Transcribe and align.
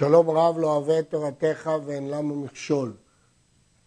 שלום 0.00 0.30
רב 0.30 0.58
לא 0.58 0.66
אוהב 0.66 0.90
את 0.90 1.10
תורתך 1.10 1.70
ואין 1.84 2.10
לנו 2.10 2.34
מכשול. 2.34 2.92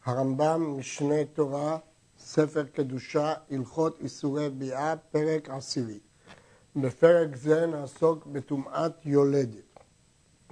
הרמב"ם, 0.06 0.78
משנה 0.78 1.26
תורה, 1.34 1.78
ספר 2.20 2.64
קדושה, 2.64 3.34
הלכות 3.52 3.98
איסורי 4.02 4.50
ביאה, 4.50 4.96
פרק 5.12 5.50
עשירי. 5.50 6.00
בפרק 6.76 7.36
זה 7.36 7.66
נעסוק 7.66 8.26
בטומאת 8.26 9.06
יולדת. 9.06 9.80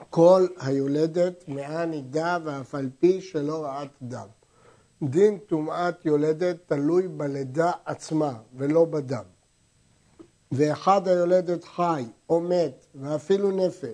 כל 0.10 0.48
היולדת 0.60 1.44
מאה 1.48 1.86
נידה 1.86 2.38
ואף 2.44 2.76
על 2.76 2.90
פי 3.00 3.22
שלא 3.22 3.64
רעת 3.64 3.92
דם. 4.02 4.28
דין 5.04 5.38
טומאת 5.38 6.06
יולדת 6.06 6.58
תלוי 6.66 7.08
בלידה 7.08 7.72
עצמה 7.86 8.34
ולא 8.56 8.86
בדם. 8.86 9.26
ואחד 10.52 11.08
היולדת 11.08 11.64
חי 11.64 12.06
או 12.30 12.42
מת 12.42 12.86
ואפילו 12.96 13.52
נפל 13.52 13.94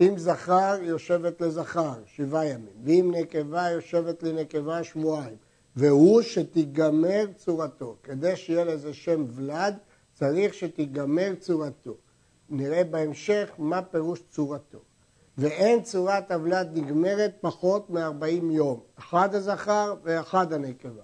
אם 0.00 0.18
זכר, 0.18 0.76
יושבת 0.82 1.40
לזכר, 1.40 1.94
שבעה 2.06 2.46
ימים, 2.46 2.72
ואם 2.84 3.12
נקבה, 3.14 3.70
יושבת 3.70 4.22
לנקבה 4.22 4.84
שבועיים, 4.84 5.36
והוא 5.76 6.22
שתיגמר 6.22 7.26
צורתו. 7.36 7.96
כדי 8.02 8.36
שיהיה 8.36 8.64
לזה 8.64 8.94
שם 8.94 9.24
ולד, 9.28 9.76
צריך 10.12 10.54
שתיגמר 10.54 11.34
צורתו. 11.38 11.96
נראה 12.50 12.84
בהמשך 12.84 13.50
מה 13.58 13.82
פירוש 13.82 14.22
צורתו. 14.30 14.78
ואין 15.38 15.82
צורת 15.82 16.32
הוולד 16.32 16.68
נגמרת 16.74 17.34
פחות 17.40 17.90
מ-40 17.90 18.52
יום, 18.52 18.80
אחד 18.98 19.34
הזכר 19.34 19.94
ואחד 20.02 20.52
הנקבה. 20.52 21.02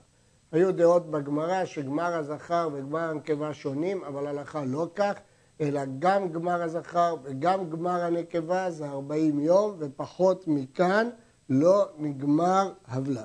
היו 0.52 0.72
דעות 0.72 1.10
בגמרא 1.10 1.64
שגמר 1.64 2.14
הזכר 2.14 2.68
וגמר 2.72 3.10
הנקבה 3.10 3.54
שונים, 3.54 4.04
אבל 4.04 4.26
הלכה 4.26 4.64
לא 4.64 4.88
כך. 4.94 5.12
אלא 5.60 5.80
גם 5.98 6.32
גמר 6.32 6.62
הזכר 6.62 7.14
וגם 7.22 7.70
גמר 7.70 8.04
הנקבה 8.04 8.70
זה 8.70 8.88
40 8.88 9.40
יום, 9.40 9.76
ופחות 9.78 10.44
מכאן 10.48 11.08
לא 11.48 11.88
נגמר 11.98 12.72
הוולד. 12.92 13.24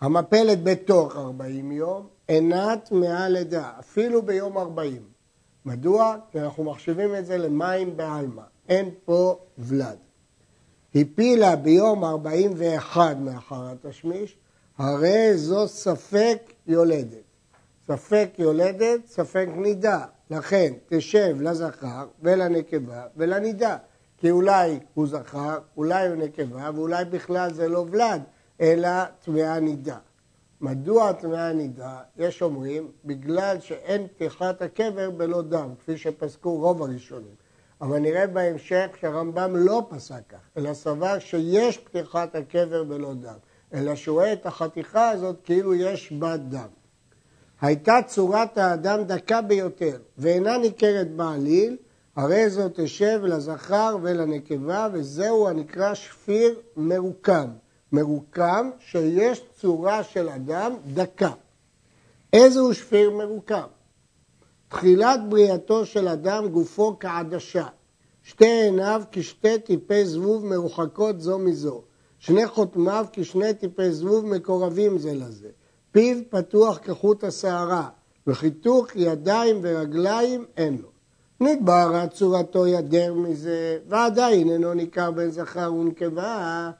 המפלת 0.00 0.62
בתוך 0.64 1.16
40 1.16 1.72
יום 1.72 2.06
אינה 2.28 2.76
טמאה 2.76 3.28
לידה, 3.28 3.72
אפילו 3.78 4.22
ביום 4.22 4.58
40. 4.58 5.02
מדוע? 5.64 6.16
כי 6.30 6.40
אנחנו 6.40 6.64
מחשיבים 6.64 7.14
את 7.14 7.26
זה 7.26 7.38
למים 7.38 7.96
בעלמא, 7.96 8.42
אין 8.68 8.90
פה 9.04 9.38
ולד. 9.58 9.98
הפילה 10.94 11.56
ביום 11.56 12.04
41 12.04 13.16
מאחר 13.16 13.70
התשמיש, 13.70 14.36
הרי 14.78 15.36
זו 15.36 15.68
ספק 15.68 16.52
יולדת. 16.66 17.22
ספק 17.86 18.30
יולדת, 18.38 19.06
ספק 19.06 19.46
נידה. 19.56 20.04
לכן 20.32 20.72
תשב 20.88 21.36
לזכר 21.40 22.06
ולנקבה 22.22 23.06
ולנידה. 23.16 23.76
כי 24.18 24.30
אולי 24.30 24.78
הוא 24.94 25.06
זכר, 25.06 25.58
אולי 25.76 26.08
הוא 26.08 26.16
נקבה, 26.16 26.70
ואולי 26.74 27.04
בכלל 27.04 27.52
זה 27.52 27.68
לא 27.68 27.86
ולד, 27.90 28.22
אלא 28.60 29.04
טמאה 29.24 29.60
נידה. 29.60 29.98
מדוע 30.60 31.12
טמאה 31.12 31.52
נידה? 31.52 32.00
יש 32.16 32.42
אומרים, 32.42 32.90
בגלל 33.04 33.60
שאין 33.60 34.06
פתיחת 34.06 34.62
הקבר 34.62 35.10
בלא 35.10 35.42
דם, 35.42 35.70
כפי 35.78 35.98
שפסקו 35.98 36.56
רוב 36.56 36.82
הראשונים. 36.82 37.34
אבל 37.80 37.98
נראה 37.98 38.26
בהמשך 38.26 38.86
שהרמב"ם 39.00 39.56
לא 39.56 39.86
פסק 39.88 40.22
כך, 40.28 40.38
אלא 40.56 40.74
סבר 40.74 41.18
שיש 41.18 41.78
פתיחת 41.78 42.34
הקבר 42.34 42.84
בלא 42.84 43.14
דם, 43.14 43.38
אלא 43.74 43.94
שהוא 43.94 44.14
רואה 44.14 44.32
את 44.32 44.46
החתיכה 44.46 45.10
הזאת 45.10 45.36
כאילו 45.44 45.74
יש 45.74 46.12
בה 46.12 46.36
דם. 46.36 46.81
הייתה 47.62 47.98
צורת 48.06 48.58
האדם 48.58 49.04
דקה 49.04 49.42
ביותר 49.42 49.96
ואינה 50.18 50.58
ניכרת 50.58 51.10
בעליל, 51.16 51.76
הרי 52.16 52.50
זו 52.50 52.62
תשב 52.74 53.20
לזכר 53.24 53.96
ולנקבה 54.02 54.88
וזהו 54.92 55.48
הנקרא 55.48 55.94
שפיר 55.94 56.60
מרוקם. 56.76 57.50
מרוקם 57.92 58.70
שיש 58.78 59.42
צורה 59.60 60.02
של 60.02 60.28
אדם 60.28 60.72
דקה. 60.94 61.30
איזהו 62.32 62.74
שפיר 62.74 63.10
מרוקם? 63.10 63.66
תחילת 64.68 65.20
בריאתו 65.28 65.86
של 65.86 66.08
אדם 66.08 66.48
גופו 66.48 66.96
כעדשה, 67.00 67.66
שתי 68.22 68.46
עיניו 68.46 69.02
כשתי 69.12 69.58
טיפי 69.58 70.06
זבוב 70.06 70.46
מרוחקות 70.46 71.20
זו 71.20 71.38
מזו, 71.38 71.82
שני 72.18 72.46
חותמיו 72.46 73.06
כשני 73.12 73.54
טיפי 73.54 73.92
זבוב 73.92 74.26
מקורבים 74.26 74.98
זה 74.98 75.14
לזה. 75.14 75.48
פיו 75.92 76.16
פתוח 76.30 76.78
כחוט 76.78 77.24
השערה, 77.24 77.88
וחיתוך 78.26 78.86
ידיים 78.96 79.58
ורגליים 79.62 80.44
אין 80.56 80.78
לו. 80.82 80.88
נדברה 81.40 82.06
צורתו 82.06 82.66
ידר 82.66 83.14
מזה, 83.14 83.78
ועדיין 83.88 84.50
אינו 84.50 84.74
ניכר 84.74 85.10
בין 85.10 85.30
זכר 85.30 85.74
ונקבה, 85.74 86.70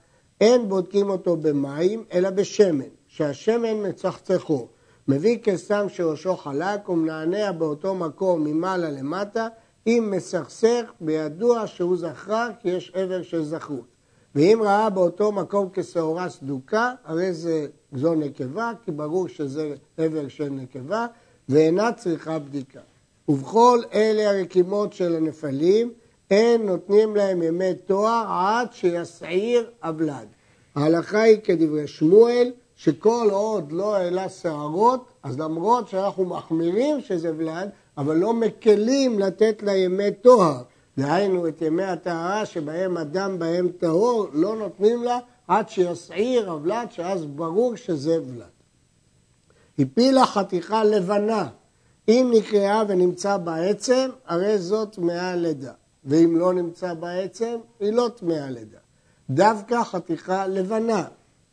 אין 0.40 0.68
בודקים 0.68 1.10
אותו 1.10 1.36
במים, 1.36 2.04
אלא 2.12 2.30
בשמן, 2.30 2.84
שהשמן 3.06 3.88
מצחצחו. 3.88 4.68
מביא 5.08 5.38
קסם 5.42 5.88
שראשו 5.88 6.36
חלק 6.36 6.88
ומנענע 6.88 7.52
באותו 7.52 7.94
מקום 7.94 8.44
ממעלה 8.44 8.90
למטה, 8.90 9.48
אם 9.86 10.08
מסכסך 10.16 10.92
בידוע 11.00 11.66
שהוא 11.66 11.96
זכר 11.96 12.48
כי 12.60 12.68
יש 12.68 12.92
עבר 12.94 13.22
של 13.22 13.44
זכרות. 13.44 13.91
ואם 14.34 14.60
ראה 14.62 14.91
באותו 14.91 15.32
מקום 15.32 15.69
כשעורה 15.72 16.28
סדוקה, 16.28 16.93
הרי 17.04 17.32
זה 17.32 17.66
זו 17.93 18.15
נקבה, 18.15 18.72
כי 18.84 18.91
ברור 18.91 19.28
שזה 19.28 19.75
עבר 19.98 20.28
של 20.28 20.48
נקבה, 20.48 21.06
ואינה 21.48 21.93
צריכה 21.93 22.38
בדיקה. 22.38 22.81
ובכל 23.28 23.81
אלה 23.94 24.31
הרקימות 24.31 24.92
של 24.92 25.16
הנפלים, 25.16 25.92
אין 26.31 26.66
נותנים 26.66 27.16
להם 27.16 27.42
ימי 27.42 27.75
תואר 27.75 28.25
עד 28.28 28.72
שיסעיר 28.72 29.71
הבלד. 29.82 30.26
ההלכה 30.75 31.21
היא 31.21 31.38
כדברי 31.44 31.87
שמואל, 31.87 32.53
שכל 32.76 33.28
עוד 33.31 33.72
לא 33.72 33.97
העלה 33.97 34.28
שערות, 34.28 35.04
אז 35.22 35.38
למרות 35.38 35.88
שאנחנו 35.88 36.25
מחמירים 36.25 37.00
שזה 37.00 37.32
ולד, 37.37 37.69
אבל 37.98 38.16
לא 38.16 38.32
מקלים 38.32 39.19
לתת 39.19 39.62
לה 39.62 39.76
ימי 39.76 40.12
טוהר. 40.22 40.62
דהיינו 40.98 41.48
את 41.48 41.62
ימי 41.62 41.84
הטהרה 41.84 42.47
שבהם 42.47 42.98
אדם 42.98 43.38
בהם 43.38 43.69
טהור, 43.78 44.26
לא 44.32 44.56
נותנים 44.56 45.04
לה 45.04 45.19
עד 45.48 45.69
שיסעיר 45.69 46.53
הבלד, 46.53 46.86
שאז 46.91 47.25
ברור 47.26 47.76
שזה 47.76 48.22
ולד. 48.22 48.47
הפילה 49.78 50.26
חתיכה 50.26 50.84
לבנה, 50.84 51.48
אם 52.08 52.30
נקראה 52.34 52.82
ונמצא 52.88 53.36
בעצם, 53.36 54.10
הרי 54.26 54.58
זאת 54.58 54.92
טמאה 54.92 55.36
לידה, 55.36 55.72
ואם 56.04 56.36
לא 56.38 56.53
נמצא 56.53 56.94
בעצם, 56.94 57.56
היא 57.80 57.92
לא 57.92 58.10
טמאה 58.16 58.50
לידה. 58.50 58.78
דווקא 59.30 59.82
חתיכה 59.82 60.47
לבנה, 60.47 61.04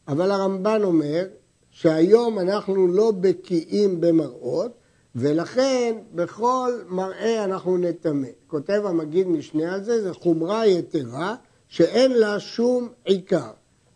אבל 0.07 0.31
הרמב"ן 0.31 0.83
אומר 0.83 1.25
שהיום 1.71 2.39
אנחנו 2.39 2.87
לא 2.87 3.11
בקיאים 3.11 4.01
במראות, 4.01 4.71
ולכן 5.15 5.95
בכל 6.15 6.71
מראה 6.87 7.43
אנחנו 7.43 7.77
נטמא. 7.77 8.27
כותב 8.47 8.81
המגיד 8.85 9.27
משנה 9.27 9.73
על 9.73 9.83
זה, 9.83 10.01
זה 10.01 10.13
חומרה 10.13 10.67
יתרה 10.67 11.35
שאין 11.67 12.11
לה 12.11 12.39
שום 12.39 12.89
עיקר. 13.05 13.51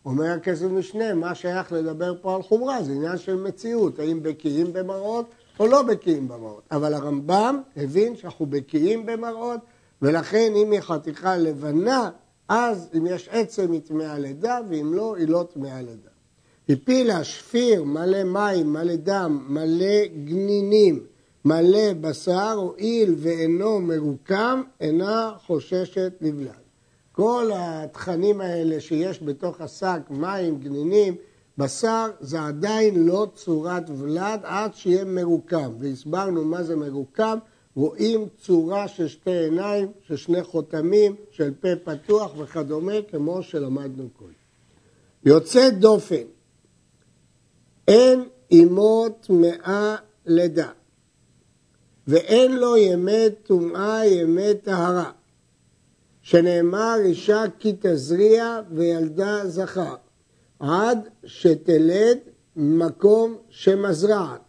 אומר 0.06 0.24
הכסף 0.24 0.66
משנה, 0.66 1.14
מה 1.14 1.34
שייך 1.34 1.72
לדבר 1.72 2.14
פה 2.20 2.36
על 2.36 2.42
חומרה? 2.42 2.82
זה 2.82 2.92
עניין 2.92 3.18
של 3.18 3.36
מציאות, 3.36 3.98
האם 3.98 4.22
בקיאים 4.22 4.72
במראות 4.72 5.26
או 5.60 5.66
לא 5.66 5.82
בקיאים 5.82 6.28
במראות. 6.28 6.62
אבל 6.70 6.94
הרמב"ם 6.94 7.60
הבין 7.76 8.16
שאנחנו 8.16 8.46
בקיאים 8.46 9.06
במראות, 9.06 9.60
ולכן 10.02 10.52
אם 10.56 10.70
היא 10.70 10.80
חתיכה 10.80 11.36
לבנה, 11.36 12.10
אז 12.48 12.88
אם 12.96 13.06
יש 13.06 13.28
עצם 13.32 13.72
היא 13.72 13.80
טמאה 13.80 14.18
לידה, 14.18 14.58
ואם 14.68 14.94
לא, 14.94 15.16
היא 15.16 15.28
לא 15.28 15.44
טמאה 15.54 15.82
לידה. 15.82 16.13
הפילה 16.68 17.24
שפיר 17.24 17.84
מלא 17.84 18.24
מים, 18.24 18.72
מלא 18.72 18.96
דם, 18.96 19.44
מלא 19.48 20.06
גנינים, 20.24 21.00
מלא 21.44 21.92
בשר, 22.00 22.52
הואיל 22.56 23.14
ואינו 23.18 23.80
מרוקם, 23.80 24.62
אינה 24.80 25.32
חוששת 25.46 26.12
לבלד. 26.20 26.64
כל 27.12 27.50
התכנים 27.54 28.40
האלה 28.40 28.80
שיש 28.80 29.22
בתוך 29.22 29.60
השק, 29.60 30.00
מים, 30.10 30.58
גנינים, 30.60 31.14
בשר, 31.58 32.10
זה 32.20 32.42
עדיין 32.42 33.06
לא 33.06 33.26
צורת 33.34 33.90
ולד 33.98 34.40
עד 34.42 34.74
שיהיה 34.74 35.04
מרוקם. 35.04 35.72
והסברנו 35.80 36.44
מה 36.44 36.62
זה 36.62 36.76
מרוקם, 36.76 37.38
רואים 37.76 38.26
צורה 38.38 38.88
של 38.88 39.08
שתי 39.08 39.30
עיניים, 39.30 39.88
של 40.06 40.16
שני 40.16 40.42
חותמים, 40.42 41.14
של 41.30 41.50
פה 41.60 41.68
פתוח 41.84 42.32
וכדומה, 42.38 42.92
כמו 43.10 43.42
שלמדנו 43.42 44.08
קודם. 44.18 44.32
יוצא 45.24 45.70
דופן, 45.70 46.24
אין 47.88 48.28
עמו 48.50 49.06
טמאה 49.20 49.96
לידה, 50.26 50.70
ואין 52.06 52.56
לו 52.56 52.76
ימי 52.76 53.30
טומאה, 53.42 54.06
ימי 54.06 54.54
טהרה. 54.62 55.10
שנאמר 56.24 56.94
אישה 57.04 57.42
כי 57.58 57.72
תזריע 57.80 58.60
וילדה 58.70 59.48
זכר, 59.48 59.94
עד 60.60 61.08
שתלד 61.24 62.18
מקום 62.56 63.36
שמזרעת. 63.48 64.40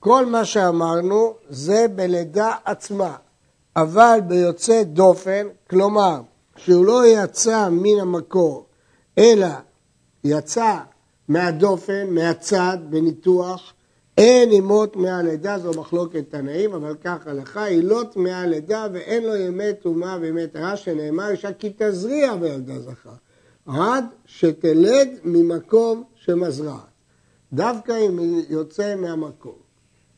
כל 0.00 0.26
מה 0.26 0.44
שאמרנו 0.44 1.34
זה 1.48 1.86
בלידה 1.94 2.54
עצמה, 2.64 3.16
אבל 3.76 4.18
ביוצא 4.28 4.82
דופן, 4.82 5.46
כלומר 5.70 6.20
שהוא 6.56 6.84
לא 6.84 7.06
יצא 7.06 7.68
מן 7.70 8.00
המקור, 8.00 8.66
אלא 9.18 9.48
יצא 10.24 10.76
מהדופן, 11.28 12.06
מהצד, 12.10 12.78
בניתוח, 12.90 13.72
אין 14.18 14.48
עמו 14.52 14.86
טמאה 14.86 15.22
לידה, 15.22 15.58
זו 15.58 15.80
מחלוקת 15.80 16.24
תנאים, 16.28 16.72
אבל 16.72 16.94
ככה 17.04 17.32
לך, 17.32 17.56
היא 17.56 17.84
לא 17.84 18.02
טמאה 18.12 18.46
לידה 18.46 18.86
ואין 18.92 19.24
לו 19.24 19.36
ימי 19.36 19.74
טומאה 19.82 20.16
וימי 20.20 20.46
טהרה, 20.46 20.76
שנאמר 20.76 21.30
אישה 21.30 21.52
כי 21.52 21.72
תזריע 21.78 22.36
בילדה 22.36 22.78
זכר, 22.78 23.10
עד 23.66 24.04
שתלד 24.26 25.08
ממקום 25.24 26.04
שמזרעת. 26.14 26.78
דווקא 27.52 27.92
אם 28.06 28.18
היא 28.18 28.44
יוצא 28.48 28.94
מהמקום. 28.96 29.58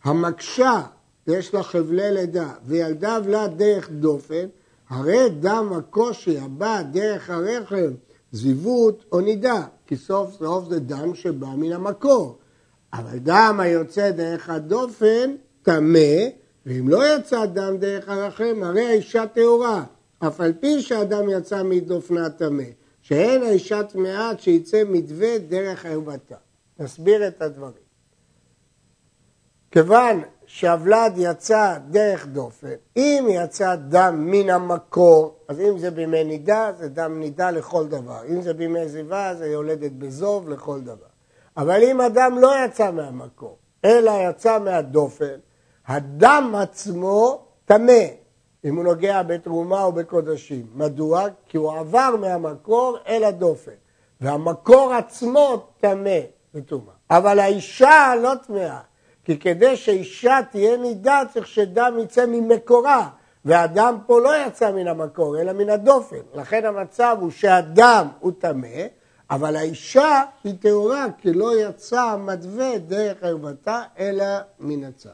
המקשה, 0.04 0.82
יש 1.26 1.54
לה 1.54 1.62
חבלי 1.62 2.10
לידה, 2.12 2.52
וילדה 2.66 3.18
ולד 3.24 3.52
דרך 3.56 3.90
דופן, 3.90 4.46
הרי 4.88 5.30
דם 5.40 5.72
הקושי 5.76 6.38
הבא 6.38 6.82
דרך 6.82 7.30
הרחם, 7.30 7.92
זיוות 8.32 9.04
או 9.12 9.20
נידה, 9.20 9.62
כי 9.86 9.96
סוף 9.96 10.32
סוף 10.38 10.68
זה 10.68 10.80
דם 10.80 11.14
שבא 11.14 11.46
מן 11.46 11.72
המקור. 11.72 12.38
אבל 12.92 13.18
דם 13.18 13.58
היוצא 13.62 14.10
דרך 14.10 14.50
הדופן 14.50 15.34
טמא, 15.62 16.28
ואם 16.66 16.88
לא 16.88 17.16
יצא 17.16 17.46
דם 17.46 17.76
דרך 17.78 18.08
הרחם, 18.08 18.60
הרי 18.62 18.86
האישה 18.86 19.26
טהורה, 19.26 19.84
אף 20.18 20.40
על 20.40 20.52
פי 20.60 20.82
שהדם 20.82 21.30
יצא 21.30 21.62
מדופנה 21.62 22.30
טמא, 22.30 22.64
שאין 23.02 23.42
האישה 23.42 23.82
טמאה 23.82 24.30
עד 24.30 24.40
שיצא 24.40 24.82
מדווה 24.88 25.38
דרך 25.38 25.86
ערוותה. 25.86 26.36
נסביר 26.78 27.28
את 27.28 27.42
הדברים. 27.42 27.90
כיוון 29.70 30.22
שהוולד 30.46 31.12
יצא 31.16 31.78
דרך 31.90 32.26
דופן, 32.26 32.74
אם 32.96 33.26
יצא 33.30 33.74
דם 33.74 34.26
מן 34.30 34.50
המקור, 34.50 35.39
אז 35.50 35.60
אם 35.60 35.78
זה 35.78 35.90
בימי 35.90 36.24
נידה, 36.24 36.72
זה 36.78 36.88
דם 36.88 37.20
נידה 37.20 37.50
לכל 37.50 37.86
דבר. 37.86 38.20
אם 38.28 38.42
זה 38.42 38.54
בימי 38.54 38.88
זיווה, 38.88 39.34
זה 39.34 39.46
יולדת 39.46 39.92
בזוב 39.92 40.48
לכל 40.48 40.80
דבר. 40.80 41.06
אבל 41.56 41.82
אם 41.82 42.00
הדם 42.00 42.38
לא 42.40 42.52
יצא 42.64 42.90
מהמקור, 42.90 43.58
אלא 43.84 44.12
יצא 44.28 44.58
מהדופן, 44.58 45.38
הדם 45.86 46.54
עצמו 46.62 47.44
טמא, 47.64 48.02
אם 48.64 48.76
הוא 48.76 48.84
נוגע 48.84 49.22
בתרומה 49.22 49.84
או 49.84 49.92
בקודשים. 49.92 50.66
מדוע? 50.74 51.24
כי 51.48 51.56
הוא 51.56 51.72
עבר 51.72 52.16
מהמקור 52.20 52.96
אל 53.08 53.24
הדופן, 53.24 53.72
והמקור 54.20 54.92
עצמו 54.94 55.66
טמא 55.80 56.20
וטומאה. 56.54 56.94
אבל 57.10 57.38
האישה 57.38 58.12
לא 58.22 58.32
טמאה, 58.46 58.80
כי 59.24 59.38
כדי 59.38 59.76
שאישה 59.76 60.38
תהיה 60.50 60.76
נידה 60.76 61.22
צריך 61.32 61.46
שדם 61.46 61.94
יצא 62.02 62.26
ממקורה, 62.26 63.08
והדם 63.44 63.98
פה 64.06 64.20
לא 64.20 64.46
יצא 64.46 64.72
מן 64.72 64.88
המקור, 64.88 65.40
אלא 65.40 65.52
מן 65.52 65.68
הדופן. 65.70 66.16
לכן 66.34 66.64
המצב 66.64 67.16
הוא 67.20 67.30
שהדם 67.30 68.08
הוא 68.20 68.32
טמא, 68.38 68.86
אבל 69.30 69.56
האישה 69.56 70.22
היא 70.44 70.54
טהורה, 70.60 71.06
כי 71.18 71.32
לא 71.32 71.60
יצא 71.60 72.00
המדווה 72.00 72.78
דרך 72.78 73.22
ערוותה, 73.22 73.82
אלא 73.98 74.24
מן 74.60 74.84
הצד. 74.84 75.10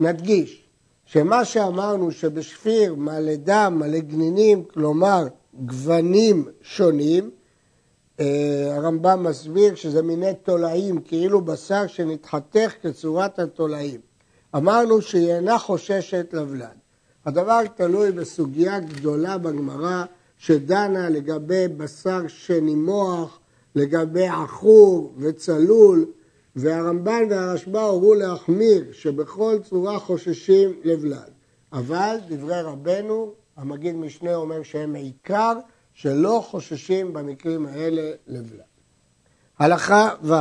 נדגיש 0.00 0.68
שמה 1.04 1.44
שאמרנו 1.44 2.12
שבשפיר 2.12 2.94
מלא 2.94 3.34
דם, 3.36 3.76
מלא 3.78 3.98
גנינים, 3.98 4.64
כלומר 4.64 5.26
גוונים 5.54 6.48
שונים, 6.62 7.30
אה, 8.20 8.76
הרמב"ם 8.76 9.22
מסביר 9.22 9.74
שזה 9.74 10.02
מיני 10.02 10.34
תולעים, 10.42 11.00
כאילו 11.00 11.40
בשר 11.40 11.86
שנתחתך 11.86 12.72
כצורת 12.82 13.38
התולעים. 13.38 14.00
אמרנו 14.56 15.02
שהיא 15.02 15.32
אינה 15.32 15.58
חוששת 15.58 16.26
לבלד. 16.32 16.81
הדבר 17.26 17.60
תלוי 17.74 18.12
בסוגיה 18.12 18.80
גדולה 18.80 19.38
בגמרא 19.38 20.04
שדנה 20.38 21.08
לגבי 21.08 21.68
בשר 21.68 22.20
שנימוח, 22.28 23.40
לגבי 23.74 24.28
עכור 24.28 25.14
וצלול, 25.18 26.06
והרמב"ן 26.56 27.22
והרשב"א 27.30 27.80
הורו 27.80 28.14
להחמיר 28.14 28.84
שבכל 28.92 29.58
צורה 29.64 29.98
חוששים 29.98 30.80
לבלד. 30.84 31.30
אבל 31.72 32.16
דברי 32.28 32.62
רבנו, 32.62 33.32
המגיד 33.56 33.94
משנה 33.94 34.34
אומר 34.34 34.62
שהם 34.62 34.94
עיקר 34.94 35.58
שלא 35.92 36.44
חוששים 36.46 37.12
במקרים 37.12 37.66
האלה 37.66 38.10
לבלד. 38.26 38.60
הלכה 39.58 40.08
ו' 40.22 40.34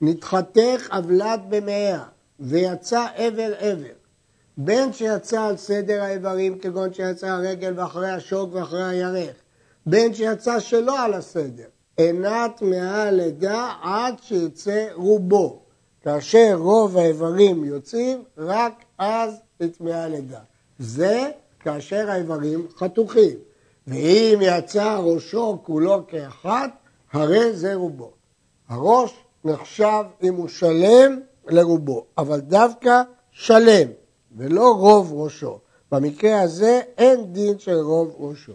נתחתך 0.00 0.88
אבלד 0.90 1.40
במאה 1.48 2.02
ויצא 2.40 3.06
עבר 3.14 3.52
עבר 3.58 4.03
בין 4.56 4.92
שיצא 4.92 5.42
על 5.42 5.56
סדר 5.56 6.02
האיברים 6.02 6.58
כגון 6.58 6.92
שיצא 6.94 7.26
הרגל 7.26 7.72
ואחרי 7.76 8.10
השוק 8.10 8.50
ואחרי 8.52 8.84
הירך 8.84 9.36
בין 9.86 10.14
שיצא 10.14 10.60
שלא 10.60 11.04
על 11.04 11.14
הסדר 11.14 11.68
אינה 11.98 12.46
טמאה 12.56 13.10
לידה 13.10 13.72
עד 13.82 14.14
שיצא 14.22 14.86
רובו. 14.94 15.60
כאשר 16.02 16.54
רוב 16.58 16.96
האיברים 16.96 17.64
יוצאים 17.64 18.24
רק 18.38 18.84
אז 18.98 19.34
היא 19.60 19.68
טמאה 19.78 20.08
לידה 20.08 20.40
זה 20.78 21.30
כאשר 21.60 22.10
האיברים 22.10 22.66
חתוכים. 22.78 23.36
ואם 23.86 24.38
יצא 24.42 24.98
ראשו 24.98 25.58
כולו 25.62 26.06
כאחד, 26.06 26.68
הרי 27.12 27.52
זה 27.52 27.74
רובו. 27.74 28.10
הראש 28.68 29.14
נחשב 29.44 30.04
אם 30.22 30.34
הוא 30.34 30.48
שלם 30.48 31.20
לרובו, 31.46 32.04
אבל 32.18 32.40
דווקא 32.40 33.02
שלם, 33.32 33.88
ולא 34.36 34.74
רוב 34.78 35.12
ראשו. 35.14 35.58
במקרה 35.92 36.40
הזה 36.40 36.80
אין 36.98 37.32
דין 37.32 37.58
של 37.58 37.76
רוב 37.76 38.14
ראשו. 38.18 38.52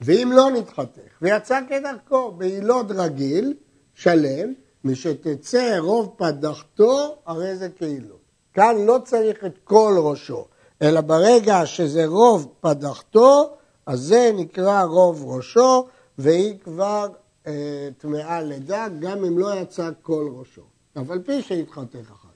ואם 0.00 0.30
לא 0.32 0.50
נתחתך, 0.50 1.22
ויצא 1.22 1.60
כדרכו 1.68 2.32
בעילות 2.32 2.86
רגיל, 2.90 3.54
שלם, 3.94 4.52
משתצא 4.84 5.78
רוב 5.78 6.14
פדחתו, 6.16 7.16
הרי 7.26 7.56
זה 7.56 7.68
קהילות. 7.68 8.20
כאן 8.54 8.76
לא 8.86 8.98
צריך 9.04 9.44
את 9.44 9.58
כל 9.64 9.94
ראשו, 9.98 10.46
אלא 10.82 11.00
ברגע 11.00 11.66
שזה 11.66 12.06
רוב 12.06 12.54
פדחתו, 12.60 13.56
אז 13.86 14.00
זה 14.00 14.30
נקרא 14.34 14.82
רוב 14.82 15.24
ראשו, 15.26 15.86
והיא 16.18 16.58
כבר 16.58 17.08
אה, 17.46 17.88
טמאה 17.98 18.42
לידה, 18.42 18.86
גם 18.98 19.24
אם 19.24 19.38
לא 19.38 19.54
יצא 19.54 19.90
כל 20.02 20.28
ראשו. 20.38 20.62
אף 20.98 21.10
על 21.10 21.22
פי 21.22 21.42
שהתחתך 21.42 22.10
אחר. 22.12 22.29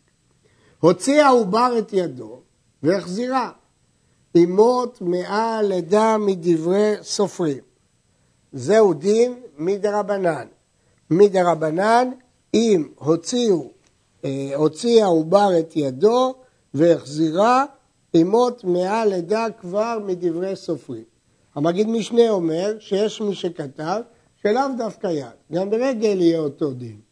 הוציא 0.85 1.23
העובר 1.23 1.75
את 1.79 1.93
ידו 1.93 2.41
והחזירה. 2.83 3.51
אמו 4.37 4.87
טמאה 4.87 5.63
לידה 5.63 6.17
מדברי 6.19 6.95
סופרים. 7.03 7.63
זהו 8.53 8.95
דין 8.95 9.35
מדרבנן. 9.59 10.47
מדרבנן, 11.11 12.11
אם 12.55 12.89
הוציאו, 12.95 13.71
אה, 14.25 14.51
הוציא 14.55 15.05
העובר 15.05 15.51
את 15.59 15.77
ידו 15.77 16.35
והחזירה, 16.75 17.65
אמו 18.17 18.51
טמאה 18.51 19.07
לידה 19.07 19.47
כבר 19.61 19.99
מדברי 20.07 20.57
סופרים. 20.57 21.05
המגיד 21.55 21.89
משנה 21.89 22.31
אומר 22.31 22.77
שיש 22.79 23.21
מי 23.21 23.35
שכתב 23.35 24.01
שלאו 24.43 24.63
דווקא 24.79 25.07
יד, 25.07 25.37
גם 25.53 25.71
ברגל 25.71 26.21
יהיה 26.21 26.39
אותו 26.39 26.71
דין. 26.73 27.04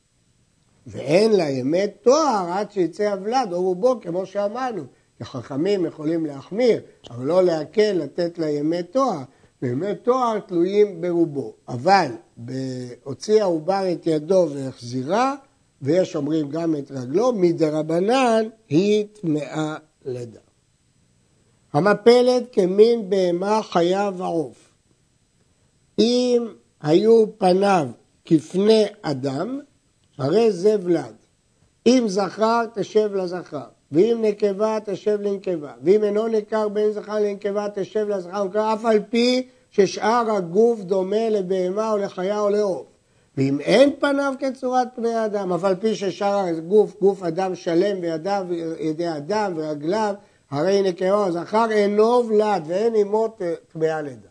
ואין 0.87 1.33
ימי 1.49 1.89
תואר 2.03 2.47
עד 2.53 2.73
שיצא 2.73 3.13
הוולד 3.13 3.53
או 3.53 3.63
רובו, 3.63 4.01
כמו 4.01 4.27
שאמרנו. 4.27 4.83
החכמים 5.21 5.87
יכולים 5.87 6.27
להחמיר, 6.27 6.81
אבל 7.11 7.25
לא 7.25 7.43
להקל 7.43 7.93
לתת 7.93 8.39
ימי 8.39 8.83
תואר. 8.83 9.23
וימי 9.63 9.95
תואר 10.03 10.39
תלויים 10.39 11.01
ברובו. 11.01 11.53
אבל 11.69 12.11
הוציא 13.05 13.43
העובר 13.43 13.93
את 13.93 14.07
ידו 14.07 14.49
והחזירה, 14.55 15.35
ויש 15.83 16.17
אומרים 16.17 16.49
גם 16.49 16.77
את 16.77 16.91
רגלו, 16.91 17.33
מדרבנן 17.33 18.49
היא 18.69 19.07
טמאה 19.21 19.77
לידה. 20.05 20.41
המפלת 21.73 22.43
כמין 22.53 23.11
בהמה 23.11 23.61
חיה 23.63 24.11
ועוף. 24.17 24.73
אם 25.99 26.47
היו 26.81 27.25
פניו 27.39 27.89
כפני 28.25 28.85
אדם, 29.03 29.61
הרי 30.19 30.53
זה 30.53 30.77
ולד. 30.83 31.15
אם 31.87 32.05
זכר, 32.07 32.65
תשב 32.75 33.15
לזכר, 33.15 33.67
ואם 33.93 34.19
נקבה, 34.23 34.79
תשב 34.85 35.19
לנקבה, 35.21 35.73
ואם 35.83 36.05
אינו 36.05 36.29
ניכר 36.29 36.69
בין 36.69 36.93
זכר 36.93 37.15
לנקבה, 37.15 37.67
תשב 37.75 38.09
לזכר, 38.09 38.73
אף 38.75 38.85
על 38.85 39.01
פי 39.11 39.49
ששאר 39.71 40.31
הגוף 40.37 40.81
דומה 40.81 41.29
לבהמה 41.29 41.93
או 41.93 41.97
לחיה 41.97 42.41
או 42.41 42.49
לעוף. 42.49 42.87
ואם 43.37 43.61
אין 43.61 43.91
פניו 44.01 44.35
כצורת 44.39 44.89
פני 44.95 45.25
אדם, 45.25 45.53
אף 45.53 45.65
על 45.65 45.75
פי 45.75 45.95
ששאר 45.95 46.39
הגוף, 46.39 47.01
גוף 47.01 47.23
אדם 47.23 47.55
שלם 47.55 47.97
וידיו, 48.01 48.47
ידי 48.79 49.09
אדם 49.09 49.53
ורגליו, 49.57 50.15
הרי 50.51 50.83
נקבה 50.83 51.31
זכר 51.31 51.71
אינו 51.71 52.29
ולד 52.29 52.63
ואין 52.67 52.95
עמו 52.95 53.29
טמאה 53.73 54.03
לידה. 54.03 54.29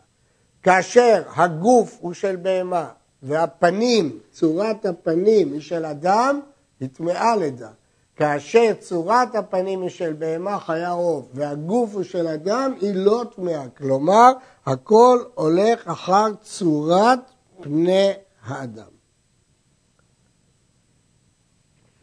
כאשר 0.62 1.22
הגוף 1.36 1.98
הוא 2.00 2.12
של 2.12 2.36
בהמה 2.36 2.88
והפנים, 3.22 4.18
צורת 4.30 4.86
הפנים 4.86 5.52
היא 5.52 5.60
של 5.60 5.84
אדם, 5.84 6.40
היא 6.80 6.88
טמאה 6.92 7.36
לידה. 7.36 7.70
כאשר 8.16 8.72
צורת 8.78 9.34
הפנים 9.34 9.82
היא 9.82 9.90
של 9.90 10.12
בהמה 10.12 10.58
חיה 10.58 10.90
עוף 10.90 11.26
והגוף 11.34 11.94
הוא 11.94 12.02
של 12.02 12.26
אדם, 12.26 12.72
היא 12.80 12.94
לא 12.94 13.22
טמאה. 13.36 13.68
כלומר, 13.68 14.32
הכל 14.66 15.18
הולך 15.34 15.88
אחר 15.88 16.26
צורת 16.42 17.18
פני 17.60 18.10
האדם. 18.44 18.92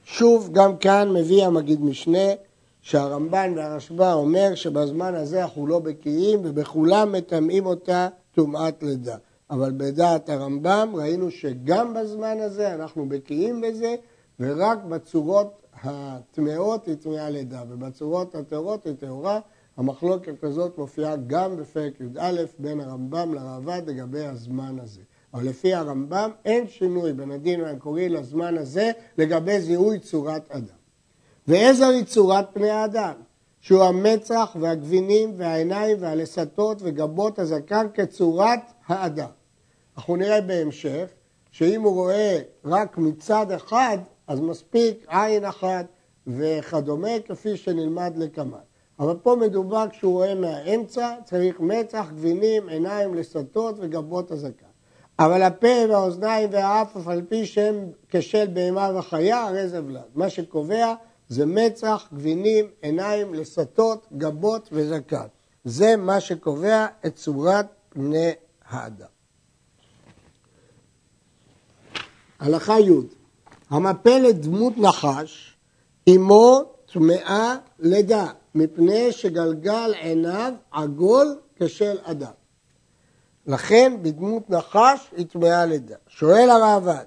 שוב, 0.04 0.50
גם 0.52 0.78
כאן 0.78 1.14
מביא 1.14 1.46
המגיד 1.46 1.82
משנה 1.82 2.28
שהרמב"ן 2.82 3.54
והרשב"א 3.58 4.14
אומר 4.14 4.56
שבזמן 4.56 5.16
הזה 5.16 5.44
אנחנו 5.44 5.68
לא 5.68 5.80
בקיאים 5.80 6.40
ובכולם 6.44 7.12
מטמאים 7.12 7.66
אותה 7.66 8.08
טומאת 8.36 8.84
לידה. 8.84 9.18
אבל 9.50 9.72
בדעת 9.78 10.30
הרמב"ם 10.30 10.92
ראינו 10.94 11.32
שגם 11.32 11.94
בזמן 11.94 12.38
הזה 12.40 12.74
אנחנו 12.74 13.10
בקיאים 13.10 13.62
בזה 13.62 13.96
ורק 14.40 14.84
בצורות 14.84 15.60
הטמאות 15.84 16.88
היא 16.88 16.96
טמאה 16.96 17.30
לידה 17.30 17.64
ובצורות 17.70 18.36
הטהורות 18.36 18.86
היא 18.86 18.94
טהורה. 18.94 19.40
המחלוקת 19.78 20.44
הזאת 20.44 20.78
מופיעה 20.78 21.16
גם 21.16 21.58
בפרק 21.58 22.02
י"א 22.02 22.42
בין 22.60 22.80
הרמב"ם 22.80 23.34
לרעב"ד 23.34 23.82
לגבי 23.86 24.26
הזמן 24.26 24.80
הזה. 24.80 25.02
אבל 25.34 25.46
לפי 25.46 25.74
הרמב"ם 25.74 26.32
אין 26.46 26.68
שינוי 26.68 27.14
בין 27.14 27.32
הדין 27.32 27.66
המקורי 27.66 28.10
לזמן 28.10 28.58
הזה 28.58 28.92
לגבי 29.18 29.62
זיהוי 29.62 30.00
צורת 30.00 30.52
אדם. 30.52 30.76
ואיזו 31.48 31.90
היא 31.90 32.04
צורת 32.04 32.46
פני 32.54 32.70
האדם? 32.70 33.14
שהוא 33.62 33.84
המצח 33.84 34.56
והגבינים 34.60 35.34
והעיניים 35.38 35.98
והלסתות 36.00 36.78
וגבות 36.82 37.40
הזקן 37.40 37.88
כצורת 37.94 38.60
האדם. 38.88 39.30
אנחנו 40.00 40.16
נראה 40.16 40.42
בהמשך 40.42 41.06
שאם 41.52 41.82
הוא 41.82 41.94
רואה 41.94 42.40
רק 42.66 42.98
מצד 42.98 43.52
אחד, 43.52 43.98
אז 44.28 44.40
מספיק 44.40 45.06
עין 45.08 45.46
אחת 45.46 45.86
וכדומה, 46.28 47.20
כפי 47.28 47.58
שנלמד 47.58 48.14
לקמאן. 48.18 48.60
אבל 49.00 49.16
פה 49.24 49.36
מדובר 49.42 49.86
כשהוא 49.90 50.14
רואה 50.14 50.36
מהאמצע, 50.36 51.16
צריך 51.24 51.60
מצח, 51.60 52.06
גבינים, 52.16 52.70
עיניים, 52.70 53.14
לסתות 53.14 53.76
וגבות 53.80 54.32
הזקן. 54.32 54.66
אבל 55.20 55.42
הפה 55.42 55.86
והאוזניים 55.90 56.50
והאף, 56.52 56.98
אף 56.98 57.08
על 57.08 57.22
פי 57.30 57.46
שהם 57.46 57.92
כשל 58.10 58.48
בהמה 58.54 58.92
וחיה, 58.96 59.44
הרי 59.44 59.68
זה 59.68 59.84
ולד. 59.86 60.02
מה 60.16 60.30
שקובע 60.30 60.94
זה 61.28 61.46
מצח, 61.46 62.10
גבינים, 62.14 62.66
עיניים, 62.82 63.34
לסתות, 63.34 64.08
גבות 64.18 64.70
וזקן. 64.72 65.28
זה 65.64 65.96
מה 65.96 66.20
שקובע 66.20 66.86
את 67.06 67.16
צורת 67.16 67.66
פני 67.90 68.32
האדם. 68.70 69.19
הלכה 72.40 72.80
י' 72.80 72.92
המפלת 73.70 74.42
דמות 74.42 74.74
נחש, 74.78 75.58
אמו 76.10 76.64
טמאה 76.94 77.56
לידה, 77.80 78.26
מפני 78.56 79.12
שגלגל 79.12 79.94
עיניו 80.02 80.54
עגול 80.72 81.38
כשל 81.56 81.98
אדם. 82.04 82.32
לכן 83.48 83.94
בדמות 84.02 84.50
נחש 84.50 85.12
היא 85.18 85.26
טמאה 85.26 85.66
לידה. 85.66 85.96
שואל 86.08 86.50
הרעב"ד, 86.50 87.06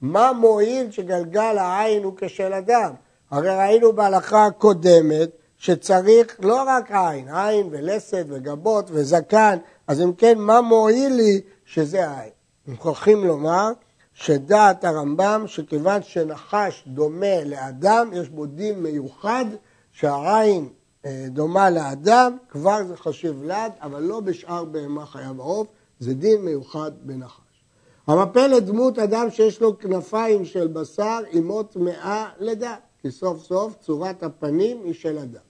מה 0.00 0.32
מועיל 0.32 0.90
שגלגל 0.90 1.58
העין 1.58 2.04
הוא 2.04 2.12
כשל 2.16 2.52
אדם? 2.52 2.92
הרי 3.30 3.56
ראינו 3.56 3.92
בהלכה 3.92 4.46
הקודמת 4.46 5.30
שצריך 5.56 6.36
לא 6.38 6.62
רק 6.66 6.90
עין, 6.90 7.28
עין 7.28 7.68
ולסת 7.70 8.24
וגבות 8.28 8.90
וזקן, 8.90 9.58
אז 9.86 10.00
אם 10.00 10.12
כן, 10.12 10.38
מה 10.38 10.60
מועיל 10.60 11.12
לי 11.12 11.40
שזה 11.64 12.10
עין? 12.10 12.30
מוכרחים 12.66 13.24
לומר 13.24 13.72
שדעת 14.14 14.84
הרמב"ם 14.84 15.44
שכיוון 15.46 16.02
שנחש 16.02 16.84
דומה 16.86 17.44
לאדם, 17.44 18.10
יש 18.12 18.28
בו 18.28 18.46
דין 18.46 18.82
מיוחד 18.82 19.44
שהעין 19.92 20.68
אה, 21.06 21.26
דומה 21.28 21.70
לאדם, 21.70 22.36
כבר 22.48 22.84
זה 22.84 22.96
חשיב 22.96 23.42
לד, 23.44 23.72
אבל 23.82 24.02
לא 24.02 24.20
בשאר 24.20 24.64
בהמה 24.64 25.06
חיה 25.06 25.32
ועוף, 25.36 25.66
זה 26.00 26.14
דין 26.14 26.44
מיוחד 26.44 26.90
בנחש. 27.02 27.64
המפלת 28.06 28.64
דמות 28.64 28.98
אדם 28.98 29.30
שיש 29.30 29.60
לו 29.60 29.78
כנפיים 29.78 30.44
של 30.44 30.66
בשר, 30.66 31.18
עמו 31.32 31.62
טמאה 31.62 32.28
לידה, 32.40 32.76
כי 33.02 33.10
סוף 33.10 33.42
סוף 33.42 33.74
צורת 33.80 34.22
הפנים 34.22 34.80
היא 34.84 34.94
של 34.94 35.18
אדם. 35.18 35.40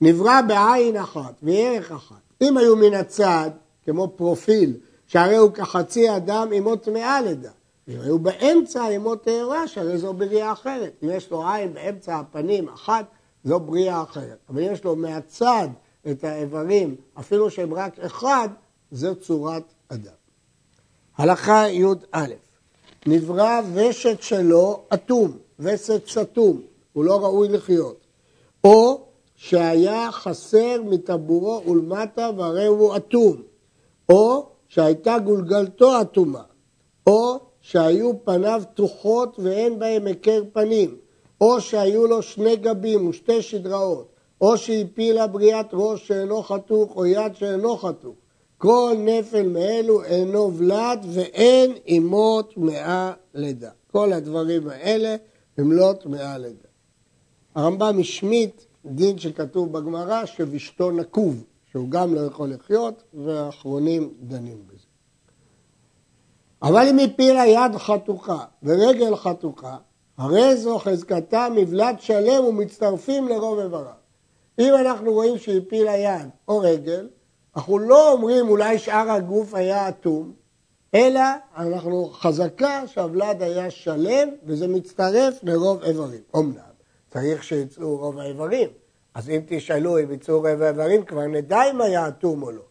נברא 0.00 0.40
בעין 0.48 0.96
אחת 0.96 1.34
וערך 1.42 1.92
אחת. 1.92 2.20
אם 2.42 2.56
היו 2.56 2.76
מן 2.76 2.94
הצד, 2.94 3.50
כמו 3.84 4.08
פרופיל, 4.16 4.76
שהרי 5.06 5.36
הוא 5.36 5.50
כחצי 5.50 6.16
אדם 6.16 6.48
עמו 6.52 6.76
טמאה 6.76 7.20
לידה. 7.20 7.50
היו 7.88 8.18
באמצע 8.18 8.84
עמו 8.84 9.16
טהרה, 9.16 9.68
שהרי 9.68 9.98
זו 9.98 10.12
בריאה 10.14 10.52
אחרת. 10.52 10.92
אם 11.02 11.10
יש 11.10 11.30
לו 11.30 11.48
עין 11.48 11.74
באמצע 11.74 12.18
הפנים 12.18 12.68
אחת, 12.68 13.04
זו 13.44 13.60
בריאה 13.60 14.02
אחרת. 14.02 14.38
אבל 14.48 14.62
יש 14.62 14.84
לו 14.84 14.96
מהצד 14.96 15.68
את 16.10 16.24
האיברים, 16.24 16.94
אפילו 17.18 17.50
שהם 17.50 17.74
רק 17.74 17.98
אחד, 17.98 18.48
זו 18.90 19.14
צורת 19.14 19.62
אדם. 19.88 20.12
הלכה 21.16 21.68
י"א 21.68 22.26
נברא 23.06 23.60
ושת 23.74 24.22
שלו 24.22 24.82
אטום, 24.94 25.36
וסת 25.58 26.02
סתום, 26.06 26.62
הוא 26.92 27.04
לא 27.04 27.24
ראוי 27.24 27.48
לחיות. 27.48 28.00
או 28.64 29.04
שהיה 29.36 30.12
חסר 30.12 30.82
מטבורו 30.84 31.62
ולמטה 31.66 32.30
והרי 32.36 32.66
הוא 32.66 32.96
אטום. 32.96 33.42
או 34.08 34.46
שהייתה 34.68 35.18
גולגלתו 35.18 36.00
אטומה. 36.00 36.42
או 37.06 37.47
שהיו 37.70 38.24
פניו 38.24 38.62
תוחות 38.74 39.38
ואין 39.38 39.78
בהם 39.78 40.06
היכר 40.06 40.42
פנים. 40.52 40.96
או 41.40 41.60
שהיו 41.60 42.06
לו 42.06 42.22
שני 42.22 42.56
גבים 42.56 43.08
ושתי 43.08 43.42
שדראות. 43.42 44.08
או 44.40 44.58
שהפילה 44.58 45.26
בריאת 45.26 45.66
ראש 45.72 46.08
שאינו 46.08 46.42
חתוך 46.42 46.96
או 46.96 47.06
יד 47.06 47.34
שאינו 47.34 47.76
חתוך. 47.76 48.14
כל 48.58 48.94
נפל 48.98 49.48
מאלו 49.48 50.04
אינו 50.04 50.54
ולד 50.56 51.06
ואין 51.12 51.72
עמו 51.86 52.42
טמאה 52.42 53.12
לידה. 53.34 53.70
כל 53.92 54.12
הדברים 54.12 54.68
האלה 54.68 55.16
הם 55.58 55.72
לא 55.72 55.92
טמאה 56.00 56.38
לידה. 56.38 56.68
הרמב"ם 57.54 57.98
השמיט 58.00 58.62
דין 58.86 59.18
שכתוב 59.18 59.72
בגמרא 59.72 60.24
שבשתו 60.26 60.90
נקוב, 60.90 61.44
שהוא 61.70 61.90
גם 61.90 62.14
לא 62.14 62.20
יכול 62.20 62.50
לחיות, 62.50 63.02
והאחרונים 63.14 64.14
דנים 64.20 64.62
בזה. 64.66 64.87
אבל 66.62 66.86
אם 66.90 66.98
הפילה 66.98 67.46
יד 67.46 67.76
חתוכה 67.76 68.44
ורגל 68.62 69.16
חתוכה, 69.16 69.76
הרי 70.18 70.56
זו 70.56 70.78
חזקתה 70.78 71.48
מבלד 71.54 71.96
שלם 71.98 72.44
ומצטרפים 72.44 73.28
לרוב 73.28 73.58
איבריו. 73.58 73.92
אם 74.58 74.74
אנחנו 74.74 75.12
רואים 75.12 75.38
שהפילה 75.38 75.96
יד 75.96 76.28
או 76.48 76.58
רגל, 76.58 77.08
אנחנו 77.56 77.78
לא 77.78 78.12
אומרים 78.12 78.48
אולי 78.48 78.78
שאר 78.78 79.10
הגוף 79.10 79.54
היה 79.54 79.88
אטום, 79.88 80.32
אלא 80.94 81.20
אנחנו 81.56 82.10
חזקה 82.12 82.86
שהוולד 82.86 83.42
היה 83.42 83.70
שלם 83.70 84.28
וזה 84.44 84.68
מצטרף 84.68 85.38
לרוב 85.42 85.82
איברים. 85.82 86.20
אמנם 86.36 86.68
צריך 87.10 87.44
שיצאו 87.44 87.96
רוב 87.96 88.18
האיברים, 88.18 88.68
אז 89.14 89.30
אם 89.30 89.40
תשאלו 89.46 89.98
אם 89.98 90.12
יצאו 90.12 90.36
רוב 90.36 90.46
האיברים 90.46 91.04
כבר 91.04 91.26
נדע 91.26 91.70
אם 91.70 91.80
היה 91.80 92.08
אטום 92.08 92.42
או 92.42 92.50
לא. 92.50 92.67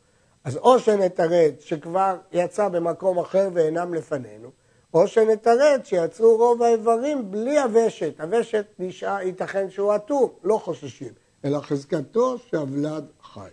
אז 0.48 0.58
או 0.58 0.80
שנתרץ 0.80 1.54
שכבר 1.60 2.18
יצא 2.32 2.68
במקום 2.68 3.20
אחר 3.20 3.50
ואינם 3.54 3.94
לפנינו, 3.94 4.50
או 4.94 5.08
שנתרץ 5.08 5.86
שיצאו 5.86 6.38
רוב 6.38 6.62
האיברים 6.62 7.32
בלי 7.32 7.60
הוושט. 7.60 8.20
הוושט 8.22 8.66
נשאר, 8.80 9.22
ייתכן 9.22 9.70
שהוא 9.70 9.96
אטום, 9.96 10.30
לא 10.44 10.58
חוששים, 10.58 11.14
אלא 11.46 11.60
חזקתו 11.60 12.38
שהוולד 12.38 13.06
חי. 13.24 13.50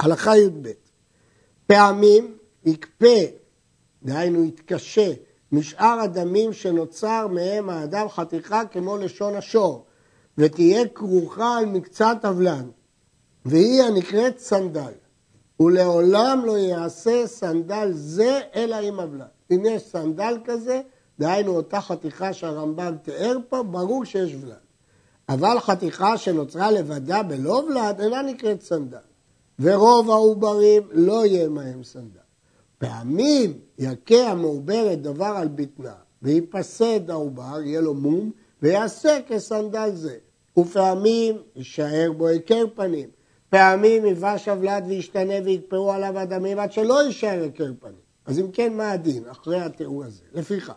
הלכה 0.00 0.36
י"ב 0.36 0.68
פעמים 1.66 2.38
יקפה, 2.64 3.20
דהיינו 4.02 4.44
יתקשה, 4.44 5.12
משאר 5.52 6.00
הדמים 6.00 6.52
שנוצר 6.52 7.26
מהם 7.26 7.70
האדם 7.70 8.08
חתיכה 8.08 8.64
כמו 8.64 8.96
לשון 8.96 9.36
השור, 9.36 9.86
ותהיה 10.38 10.88
כרוכה 10.88 11.58
על 11.58 11.66
מקצת 11.66 12.16
אבלן, 12.24 12.70
והיא 13.44 13.82
הנקראת 13.82 14.38
סנדל. 14.38 14.92
ולעולם 15.60 16.42
לא 16.44 16.58
יעשה 16.58 17.26
סנדל 17.26 17.90
זה 17.92 18.40
אלא 18.54 18.76
עם 18.76 19.00
ולד. 19.00 19.26
אם 19.50 19.62
יש 19.64 19.82
סנדל 19.82 20.38
כזה, 20.44 20.80
דהיינו 21.18 21.56
אותה 21.56 21.80
חתיכה 21.80 22.32
שהרמב"ם 22.32 22.96
תיאר 23.02 23.36
פה, 23.48 23.62
ברור 23.62 24.04
שיש 24.04 24.34
ולד. 24.34 24.54
אבל 25.28 25.60
חתיכה 25.60 26.18
שנוצרה 26.18 26.70
לבדה 26.70 27.22
בלא 27.22 27.62
ולד 27.68 28.00
אינה 28.00 28.22
נקראת 28.22 28.62
סנדל. 28.62 28.98
ורוב 29.58 30.10
העוברים 30.10 30.82
לא 30.90 31.26
יהיה 31.26 31.48
מהם 31.48 31.84
סנדל. 31.84 32.20
פעמים 32.78 33.58
יכה 33.78 34.30
המעוברת 34.30 35.02
דבר 35.02 35.32
על 35.36 35.48
בטנה, 35.48 35.94
ויפסד 36.22 37.10
העובר, 37.10 37.62
יהיה 37.62 37.80
לו 37.80 37.94
מום, 37.94 38.30
ויעשה 38.62 39.18
כסנדל 39.28 39.90
זה. 39.94 40.16
ופעמים 40.58 41.36
יישאר 41.56 42.12
בו 42.16 42.26
היכר 42.26 42.64
פנים. 42.74 43.08
פעמים 43.50 44.06
יבש 44.06 44.48
הוולד 44.48 44.84
וישתנה 44.88 45.34
ויקפאו 45.44 45.92
עליו 45.92 46.18
הדמים 46.18 46.58
עד 46.58 46.72
שלא 46.72 47.02
יישאר 47.02 47.42
היכר 47.42 47.72
פנים. 47.80 48.10
אז 48.26 48.38
אם 48.38 48.50
כן, 48.52 48.72
מה 48.72 48.90
הדין 48.90 49.22
אחרי 49.30 49.60
התיאור 49.60 50.04
הזה? 50.04 50.22
לפיכך, 50.32 50.72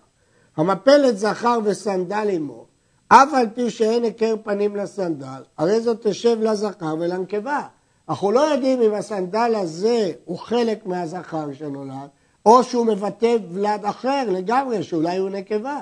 המפלת 0.57 1.17
זכר 1.17 1.59
וסנדל 1.63 2.27
עמו, 2.31 2.65
אף 3.07 3.33
על 3.33 3.45
פי 3.53 3.69
שאין 3.69 4.03
היכר 4.03 4.35
פנים 4.43 4.75
לסנדל, 4.75 5.43
הרי 5.57 5.81
זאת 5.81 6.07
תשב 6.07 6.37
לזכר 6.41 6.95
ולנקבה. 6.99 7.61
אנחנו 8.09 8.31
לא 8.31 8.39
יודעים 8.39 8.81
אם 8.81 8.93
הסנדל 8.93 9.53
הזה 9.55 10.11
הוא 10.25 10.37
חלק 10.39 10.85
מהזכר 10.85 11.53
שנולד, 11.53 12.09
או 12.45 12.63
שהוא 12.63 12.85
מבטא 12.85 13.35
ולד 13.51 13.85
אחר 13.85 14.23
לגמרי, 14.29 14.83
שאולי 14.83 15.17
הוא 15.17 15.29
נקבה. 15.29 15.79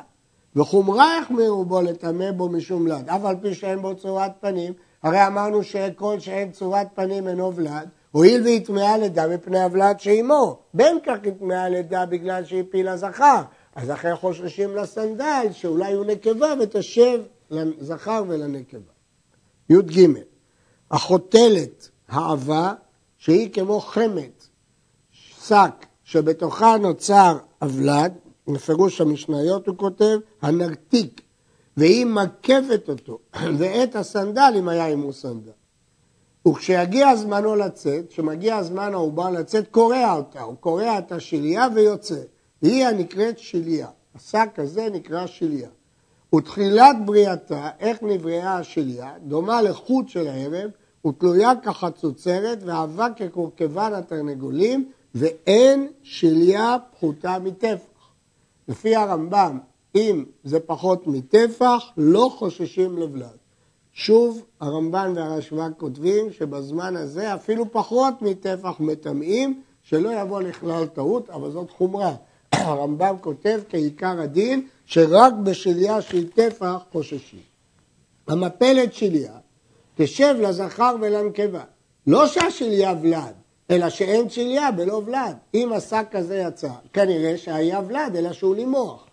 וחומרה 0.55 1.17
יחמירו 1.21 1.65
בו 1.65 1.81
לטמא 1.81 2.31
בו 2.31 2.50
משום 2.50 2.86
ולד, 2.86 3.10
אף 3.10 3.25
על 3.25 3.36
פי 3.41 3.53
שאין 3.53 3.81
בו 3.81 3.95
צורת 3.95 4.31
פנים, 4.41 4.74
הרי 5.03 5.27
אמרנו 5.27 5.63
שכל 5.63 6.20
שאין 6.20 6.51
צורת 6.51 6.88
פנים 6.96 7.27
אינו 7.27 7.55
ולד, 7.55 7.89
הואיל 8.12 8.41
והיא 8.43 8.65
טמאה 8.65 8.98
לידה 8.98 9.27
מפני 9.27 9.63
הוולד 9.63 10.00
שעימו, 10.00 10.60
בין 10.74 10.98
כך 11.05 11.17
היא 11.24 11.34
טמאה 11.39 11.70
לידה 11.70 12.05
בגלל 12.05 12.46
שהפילה 12.46 12.98
זכר, 12.98 13.41
אז 13.75 13.91
אחרי 13.91 14.15
חוששים 14.15 14.75
לסנדל 14.75 15.48
שאולי 15.51 15.93
הוא 15.93 16.05
נקבה 16.05 16.53
ותשב 16.60 17.22
לזכר 17.51 18.24
ולנקבה. 18.27 18.91
י"ג 19.70 20.08
החותלת 20.91 21.89
העבה 22.08 22.74
שהיא 23.17 23.53
כמו 23.53 23.79
חמת, 23.79 24.48
שק 25.12 25.86
שבתוכה 26.03 26.77
נוצר 26.77 27.38
הוולד, 27.62 28.13
בפירוש 28.48 29.01
המשניות 29.01 29.67
הוא 29.67 29.77
כותב, 29.77 30.20
הנרתיק, 30.41 31.22
והיא 31.77 32.05
מקפת 32.05 32.89
אותו, 32.89 33.19
ואת 33.57 33.95
הסנדל 33.95 34.53
אם 34.59 34.69
היה 34.69 34.87
עמו 34.87 35.13
סנדל. 35.13 35.51
וכשיגיע 36.47 37.15
זמנו 37.15 37.55
לצאת, 37.55 38.09
כשמגיע 38.09 38.63
זמן 38.63 38.93
העובר 38.93 39.29
לצאת, 39.29 39.67
קורע 39.71 40.13
אותה, 40.13 40.41
הוא 40.41 40.55
קורע 40.55 40.97
את 40.97 41.11
השליה 41.11 41.67
ויוצא. 41.75 42.21
היא 42.61 42.85
הנקראת 42.85 43.39
שליה. 43.39 43.87
השק 44.15 44.49
הזה 44.57 44.89
נקרא 44.89 45.27
שליה. 45.27 45.69
ותחילת 46.35 46.95
בריאתה, 47.05 47.69
איך 47.79 48.03
נבראה 48.03 48.57
השליה, 48.57 49.13
דומה 49.23 49.61
לחוט 49.61 50.09
של 50.09 50.27
הערב, 50.27 50.71
ותלויה 51.07 51.51
כחצוצרת, 51.63 52.63
ועבה 52.63 53.07
כקורקבן 53.15 53.93
התרנגולים, 53.93 54.91
ואין 55.15 55.87
שליה 56.03 56.77
פחותה 56.91 57.39
מטפח. 57.39 58.11
לפי 58.67 58.95
הרמב"ם, 58.95 59.59
אם 59.95 60.24
זה 60.43 60.60
פחות 60.60 61.07
מטפח, 61.07 61.83
לא 61.98 62.31
חוששים 62.38 62.98
לבלד. 62.98 63.38
שוב, 63.93 64.41
הרמב"ן 64.60 65.13
והרשב"א 65.15 65.67
כותבים 65.77 66.31
שבזמן 66.31 66.95
הזה 66.95 67.36
אפילו 67.36 67.71
פחות 67.71 68.21
מטפח 68.21 68.79
מטמאים, 68.79 69.62
שלא 69.83 70.21
יבוא 70.21 70.41
לכלל 70.41 70.86
טעות, 70.86 71.29
אבל 71.29 71.51
זאת 71.51 71.71
חומרה. 71.71 72.15
הרמב"ם 72.51 73.15
כותב 73.21 73.62
כעיקר 73.69 74.21
הדין, 74.21 74.67
שרק 74.86 75.33
בשליה 75.43 76.01
של 76.01 76.29
טפח 76.29 76.77
חוששים. 76.91 77.39
המפלת 78.27 78.93
שליה 78.93 79.33
תשב 79.95 80.36
לזכר 80.39 80.95
ולנקבה. 81.01 81.63
לא 82.07 82.27
שהשליה 82.27 82.93
ולד, 83.01 83.33
אלא 83.69 83.89
שאין 83.89 84.29
שליה 84.29 84.71
בלא 84.71 85.01
ולד. 85.05 85.36
אם 85.53 85.74
השק 85.74 86.05
כזה 86.12 86.38
יצא, 86.38 86.71
כנראה 86.93 87.38
שהיה 87.38 87.81
ולד, 87.88 88.15
אלא 88.15 88.33
שהוא 88.33 88.55
נימוח. 88.55 89.11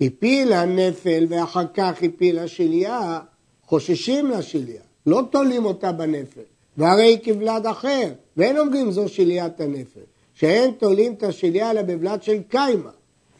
הפילה 0.00 0.64
נפל 0.64 1.26
ואחר 1.28 1.64
כך 1.74 2.02
הפילה 2.02 2.48
שליה, 2.48 3.20
חוששים 3.66 4.30
לשליה, 4.30 4.82
לא 5.06 5.22
תולים 5.30 5.64
אותה 5.64 5.92
בנפל, 5.92 6.40
והרי 6.76 7.02
היא 7.02 7.18
כבלד 7.22 7.66
אחר, 7.66 8.12
ואין 8.36 8.58
אומרים 8.58 8.90
זו 8.90 9.08
שליית 9.08 9.60
הנפל, 9.60 10.00
שאין 10.34 10.70
תולים 10.70 11.12
את 11.12 11.22
השליה 11.22 11.70
אלא 11.70 11.82
בבלד 11.82 12.22
של 12.22 12.38
קיימה. 12.48 12.90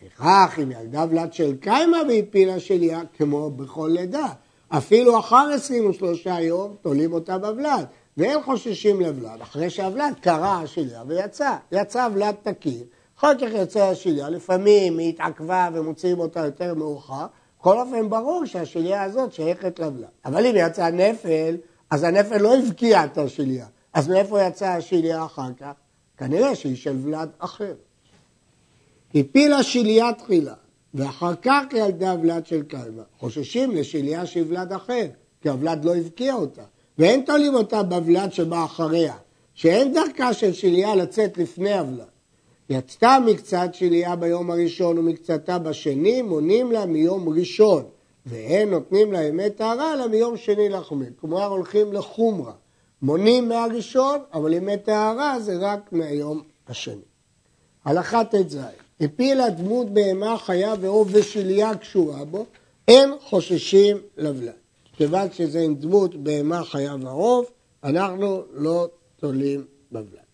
לפיכך, 0.06 0.58
אם 0.62 0.70
ילדה 0.70 1.04
ולד 1.10 1.32
של 1.32 1.56
קיימה 1.56 1.98
והפילה 2.08 2.60
שליה, 2.60 3.00
כמו 3.16 3.50
בכל 3.50 3.90
לידה, 3.92 4.28
אפילו 4.68 5.18
אחר 5.18 5.48
23 5.54 6.26
יום 6.26 6.75
תולים 6.82 7.12
אותה 7.12 7.38
בבלד, 7.38 7.84
ואין 8.16 8.42
חוששים 8.42 9.00
לבלד, 9.00 9.40
אחרי 9.42 9.70
שהבלד 9.70 10.14
קרע 10.20 10.52
השליה 10.52 11.02
ויצא, 11.06 11.56
יצא 11.72 12.08
ולד 12.14 12.34
תקין, 12.42 12.82
אחר 13.18 13.32
כך 13.35 13.49
יוצא 13.52 13.85
השליה, 13.85 14.28
לפעמים 14.28 14.99
היא 14.99 15.08
התעכבה 15.08 15.68
ומוציאים 15.72 16.20
אותה 16.20 16.40
יותר 16.40 16.74
מאוחר, 16.74 17.26
בכל 17.61 17.79
אופן 17.79 18.09
ברור 18.09 18.44
שהשליה 18.44 19.02
הזאת 19.02 19.33
שייכת 19.33 19.79
לבלד. 19.79 20.05
אבל 20.24 20.46
אם 20.46 20.55
יצא 20.57 20.90
נפל, 20.90 21.57
אז 21.90 22.02
הנפל 22.02 22.38
לא 22.38 22.57
הבקיע 22.57 23.05
את 23.05 23.18
השליה. 23.18 23.66
אז 23.92 24.09
מאיפה 24.09 24.42
יצא 24.42 24.66
השליה 24.66 25.24
אחר 25.24 25.48
כך? 25.61 25.72
כנראה 26.16 26.55
שהיא 26.55 26.76
של 26.76 26.96
ולד 27.02 27.29
אחר. 27.38 27.74
הפילה 29.14 29.62
שליה 29.62 30.12
תחילה, 30.12 30.55
ואחר 30.94 31.35
כך 31.42 31.62
ילדה 31.72 32.14
ולד 32.22 32.46
של 32.46 32.62
קלמה. 32.62 33.02
חוששים 33.18 33.70
לשליה 33.76 34.26
של 34.26 34.44
ולד 34.48 34.72
אחר, 34.72 35.07
כי 35.40 35.48
הוולד 35.48 35.85
לא 35.85 35.96
הבקיע 35.96 36.35
אותה. 36.35 36.62
ואין 36.98 37.24
תולים 37.24 37.55
אותה 37.55 37.83
בוולד 37.83 38.33
שבא 38.33 38.64
אחריה, 38.64 39.14
שאין 39.55 39.92
דרכה 39.92 40.35
של 40.35 40.52
שליה 40.52 40.94
לצאת 40.94 41.38
לפני 41.38 41.79
הוולד. 41.79 42.15
יצתה 42.70 43.18
מקצת 43.26 43.68
שליה 43.72 44.16
ביום 44.16 44.50
הראשון 44.50 44.98
ומקצתה 44.98 45.59
בשני, 45.59 46.22
מונים 46.22 46.72
לה 46.72 46.87
מיום 46.87 47.29
ראשון, 47.29 47.85
ואין 48.26 48.70
נותנים 48.70 49.12
לה 49.12 49.22
ימי 49.22 49.50
טהרה 49.50 49.92
אלא 49.92 50.09
מיום 50.09 50.37
שני 50.37 50.68
לחומר. 50.68 51.07
כלומר 51.20 51.44
הולכים 51.46 51.92
לחומרה. 51.92 52.52
מונים 53.02 53.48
מהראשון, 53.48 54.18
אבל 54.33 54.52
ימי 54.52 54.76
טהרה 54.76 55.40
זה 55.40 55.57
רק 55.61 55.92
מהיום 55.92 56.42
השני. 56.68 57.02
הלכה 57.85 58.24
ט"ז 58.24 58.59
הפילה 59.00 59.50
דמות 59.50 59.90
בהמה 59.90 60.38
חיה 60.38 60.74
ועוף 60.81 61.09
ושליה 61.11 61.76
קשורה 61.76 62.24
בו, 62.24 62.46
אין 62.88 63.11
חוששים 63.20 63.96
לבלד. 64.16 64.52
כיוון 64.92 65.33
שזה 65.33 65.61
עם 65.61 65.74
דמות 65.74 66.14
בהמה 66.14 66.64
חיה 66.64 66.96
ועוף, 67.00 67.50
אנחנו 67.85 68.42
לא 68.52 68.88
תולים 69.16 69.64
בבלד. 69.92 70.25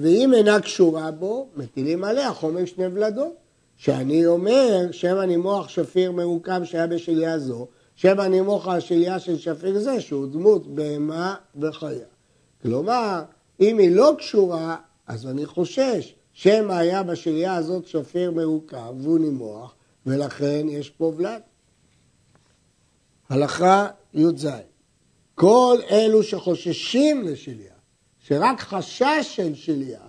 ואם 0.00 0.32
אינה 0.34 0.60
קשורה 0.60 1.10
בו, 1.10 1.48
מטילים 1.56 2.04
עליה 2.04 2.32
חומר 2.32 2.64
שני 2.64 2.86
ולדות. 2.86 3.44
שאני 3.76 4.26
אומר, 4.26 4.88
שם 4.92 5.16
הנימוח 5.16 5.68
שפיר 5.68 6.12
מרוקם 6.12 6.64
שהיה 6.64 6.86
בשליה 6.86 7.38
זו, 7.38 7.66
שם 7.94 8.20
הנימוח 8.20 8.68
השליה 8.68 9.18
של 9.18 9.38
שפיר 9.38 9.78
זה, 9.78 10.00
שהוא 10.00 10.26
דמות 10.26 10.66
בהמה 10.66 11.34
וחיה. 11.60 12.06
כלומר, 12.62 13.22
אם 13.60 13.78
היא 13.78 13.96
לא 13.96 14.14
קשורה, 14.18 14.76
אז 15.06 15.26
אני 15.26 15.46
חושש 15.46 16.14
שמא 16.32 16.72
היה 16.72 17.02
בשליה 17.02 17.54
הזאת 17.54 17.86
שפיר 17.86 18.30
מרוכב 18.30 18.94
והוא 19.00 19.18
נימוח, 19.18 19.74
ולכן 20.06 20.66
יש 20.68 20.90
פה 20.90 21.12
ולד. 21.16 21.40
הלכה 23.28 23.88
י"ז 24.14 24.48
כל 25.34 25.78
אלו 25.90 26.22
שחוששים 26.22 27.22
לשליה, 27.22 27.73
שרק 28.26 28.60
חשש 28.60 29.22
של 29.22 29.54
שליה, 29.54 30.00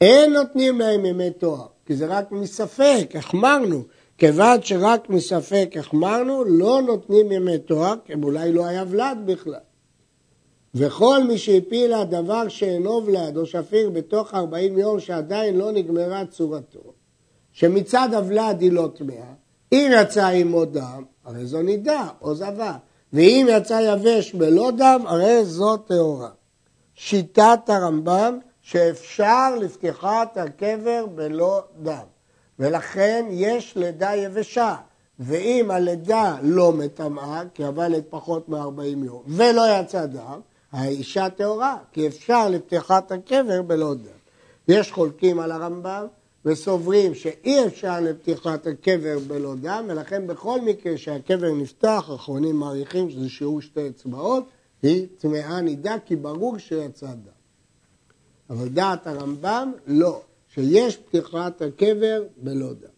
אין 0.00 0.32
נותנים 0.32 0.80
להם 0.80 1.04
ימי 1.04 1.30
תואר, 1.30 1.66
כי 1.86 1.96
זה 1.96 2.06
רק 2.06 2.32
מספק, 2.32 3.12
החמרנו. 3.14 3.82
כיוון 4.18 4.62
שרק 4.62 5.10
מספק 5.10 5.74
החמרנו, 5.78 6.44
לא 6.44 6.82
נותנים 6.82 7.32
ימי 7.32 7.58
תואר, 7.58 7.94
כי 8.04 8.12
אולי 8.22 8.52
לא 8.52 8.66
היה 8.66 8.84
ולד 8.88 9.18
בכלל. 9.26 9.54
וכל 10.74 11.24
מי 11.24 11.38
שהפילה 11.38 12.04
דבר 12.04 12.48
שאינו 12.48 13.02
ולד 13.06 13.36
או 13.36 13.46
שפיר 13.46 13.90
בתוך 13.90 14.34
40 14.34 14.78
יום 14.78 15.00
שעדיין 15.00 15.58
לא 15.58 15.72
נגמרה 15.72 16.26
צורתו, 16.26 16.92
שמצד 17.52 18.08
הוולד 18.12 18.60
היא 18.60 18.72
לא 18.72 18.88
טמאה, 18.94 19.32
אם 19.72 19.90
יצא 20.00 20.26
עמו 20.26 20.64
דם, 20.64 21.04
הרי 21.24 21.46
זו 21.46 21.62
נידה 21.62 22.08
או 22.20 22.34
זבה, 22.34 22.76
ואם 23.12 23.46
יצא 23.50 23.80
יבש 23.92 24.34
בלא 24.34 24.70
דם, 24.70 25.00
הרי 25.06 25.44
זו 25.44 25.76
טהורה. 25.76 26.30
שיטת 26.94 27.60
הרמב"ם 27.68 28.38
שאפשר 28.62 29.56
לפתיחת 29.60 30.36
הקבר 30.36 31.06
בלא 31.14 31.62
דם, 31.82 32.04
ולכן 32.58 33.26
יש 33.30 33.76
לידה 33.76 34.14
יבשה, 34.14 34.76
ואם 35.18 35.70
הלידה 35.70 36.36
לא 36.42 36.72
מטמאה, 36.72 37.42
כי 37.54 37.64
עבדת 37.64 38.04
פחות 38.10 38.48
מ-40 38.48 39.04
יום, 39.04 39.22
ולא 39.26 39.62
יצא 39.80 40.06
דם, 40.06 40.40
האישה 40.72 41.30
טהורה, 41.30 41.76
כי 41.92 42.06
אפשר 42.06 42.48
לפתיחת 42.48 43.12
הקבר 43.12 43.62
בלא 43.62 43.94
דם. 43.94 44.18
יש 44.68 44.92
חולקים 44.92 45.40
על 45.40 45.52
הרמב"ם 45.52 46.06
וסוברים 46.44 47.14
שאי 47.14 47.66
אפשר 47.66 48.00
לפתיחת 48.00 48.66
הקבר 48.66 49.18
בלא 49.26 49.54
דם, 49.60 49.84
ולכן 49.88 50.26
בכל 50.26 50.60
מקרה 50.60 50.98
שהקבר 50.98 51.52
נפתח, 51.54 52.10
אחרונים 52.14 52.56
מעריכים 52.56 53.10
שזה 53.10 53.28
שיעור 53.28 53.60
שתי 53.60 53.88
אצבעות, 53.88 54.44
היא 54.82 55.06
טמאה 55.18 55.60
נידה, 55.60 55.96
כי 56.06 56.16
ברור 56.16 56.58
שיצא 56.58 57.06
דם. 57.06 57.42
אבל 58.50 58.68
דעת 58.68 59.06
הרמב"ם 59.06 59.72
לא, 59.86 60.22
שיש 60.48 60.96
פתיחת 60.96 61.62
הקבר 61.62 62.22
בלא 62.36 62.72
דם. 62.72 62.88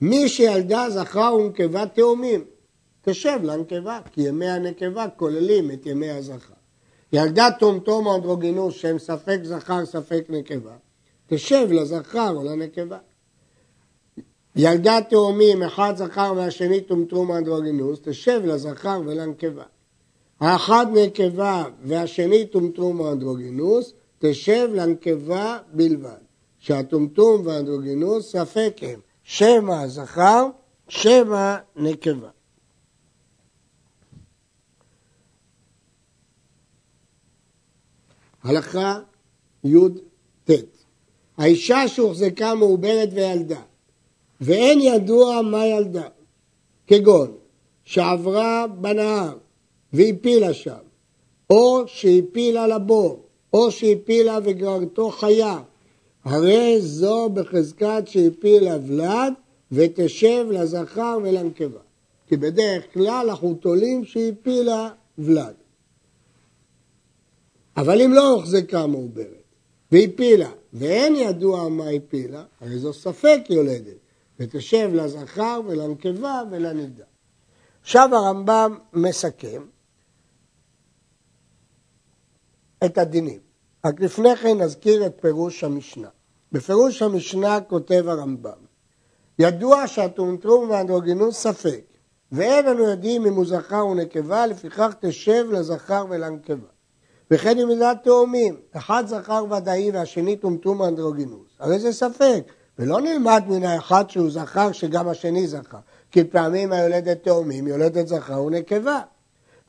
מי 0.00 0.28
שילדה 0.28 0.90
זכר 0.90 1.34
ונקבה 1.34 1.86
תאומים, 1.86 2.44
תשב 3.02 3.38
לנקבה, 3.42 4.00
כי 4.12 4.20
ימי 4.20 4.48
הנקבה 4.48 5.08
כוללים 5.16 5.70
את 5.70 5.86
ימי 5.86 6.10
הזכר. 6.10 6.54
ילדה 7.12 7.48
טומטום 7.58 8.06
או 8.06 8.16
אנדרוגינוס 8.16 8.74
שהם 8.74 8.98
ספק 8.98 9.38
זכר 9.42 9.86
ספק 9.86 10.24
נקבה, 10.28 10.76
תשב 11.26 11.68
לזכר 11.70 12.36
או 12.36 12.44
לנקבה. 12.44 12.98
ילדה 14.56 14.98
תאומים, 15.10 15.62
אחד 15.62 15.92
זכר 15.96 16.32
והשני 16.36 16.80
טומטום 16.80 17.32
אנדרוגינוס, 17.32 17.98
תשב 18.02 18.40
לזכר 18.44 19.00
ולנקבה. 19.06 19.64
האחד 20.40 20.86
נקבה 20.92 21.64
והשני 21.82 22.46
טומטום 22.46 23.06
אנדרוגינוס, 23.06 23.92
תשב 24.18 24.68
לנקבה 24.74 25.58
בלבד. 25.72 26.30
שהטומטום 26.60 27.46
והאנדרוגינוס 27.46 28.32
ספק 28.32 28.76
הם 28.82 29.00
שמא 29.22 29.86
זכר, 29.86 30.46
שמא 30.88 31.56
נקבה. 31.76 32.28
הלכה 38.42 39.00
י"ט 39.64 40.50
האישה 41.36 41.88
שהוחזקה 41.88 42.54
מעוברת 42.54 43.08
וילדה 43.12 43.62
ואין 44.40 44.80
ידוע 44.80 45.42
מה 45.42 45.66
ילדה, 45.66 46.08
כגון 46.86 47.36
שעברה 47.84 48.66
בנהר 48.66 49.38
והפילה 49.92 50.54
שם, 50.54 50.82
או 51.50 51.82
שהפילה 51.86 52.66
לבור, 52.66 53.22
או 53.52 53.70
שהפילה 53.70 54.38
וגררתו 54.44 55.10
חיה, 55.10 55.58
הרי 56.24 56.80
זו 56.80 57.28
בחזקת 57.28 58.02
שהפילה 58.06 58.76
ולד 58.86 59.32
ותשב 59.72 60.46
לזכר 60.50 61.18
ולנקבה. 61.22 61.80
כי 62.26 62.36
בדרך 62.36 62.84
כלל 62.94 63.26
אנחנו 63.30 63.54
תולים 63.54 64.04
שהפילה 64.04 64.90
ולד. 65.18 65.54
אבל 67.76 68.02
אם 68.02 68.12
לא 68.12 68.30
הוחזקה 68.30 68.86
מעוברת 68.86 69.44
והפילה 69.92 70.50
ואין 70.72 71.16
ידוע 71.16 71.68
מה 71.68 71.88
הפילה, 71.88 72.44
הרי 72.60 72.78
זו 72.78 72.92
ספק 72.92 73.40
יולדת, 73.50 73.96
ותשב 74.40 74.90
לזכר 74.92 75.60
ולנקבה 75.66 76.42
ולנידה. 76.50 77.04
עכשיו 77.82 78.08
הרמב"ם 78.12 78.78
מסכם 78.92 79.62
את 82.84 82.98
הדינים. 82.98 83.38
רק 83.86 84.00
לפני 84.00 84.36
כן 84.36 84.60
נזכיר 84.60 85.06
את 85.06 85.16
פירוש 85.20 85.64
המשנה. 85.64 86.08
בפירוש 86.52 87.02
המשנה 87.02 87.60
כותב 87.60 88.04
הרמב"ם, 88.08 88.70
ידוע 89.38 89.86
שהטומטום 89.86 90.70
והאנדרוגינוס 90.70 91.36
ספק, 91.42 91.84
ואין 92.32 92.68
אנו 92.68 92.82
יודעים 92.82 93.26
אם 93.26 93.34
הוא 93.34 93.46
זכר 93.46 93.80
או 93.80 93.94
נקבה, 93.94 94.46
לפיכך 94.46 94.94
תשב 95.00 95.46
לזכר 95.50 96.04
ולנקבה. 96.10 96.68
וכן 97.30 97.58
אם 97.58 97.68
מידת 97.68 97.96
תאומים, 98.04 98.56
אחד 98.72 99.04
זכר 99.06 99.44
ודאי 99.50 99.90
והשני 99.90 100.36
טומטום 100.36 100.82
אנדרוגינוס, 100.82 101.48
הרי 101.58 101.78
זה 101.78 101.92
ספק, 101.92 102.44
ולא 102.78 103.00
נלמד 103.00 103.42
מן 103.48 103.64
האחד 103.64 104.10
שהוא 104.10 104.30
זכר 104.30 104.72
שגם 104.72 105.08
השני 105.08 105.46
זכר, 105.46 105.78
כי 106.10 106.24
פעמים 106.24 106.72
היולדת 106.72 107.24
תאומים 107.24 107.66
יולדת 107.66 108.08
זכר 108.08 108.42
ונקבה. 108.42 109.00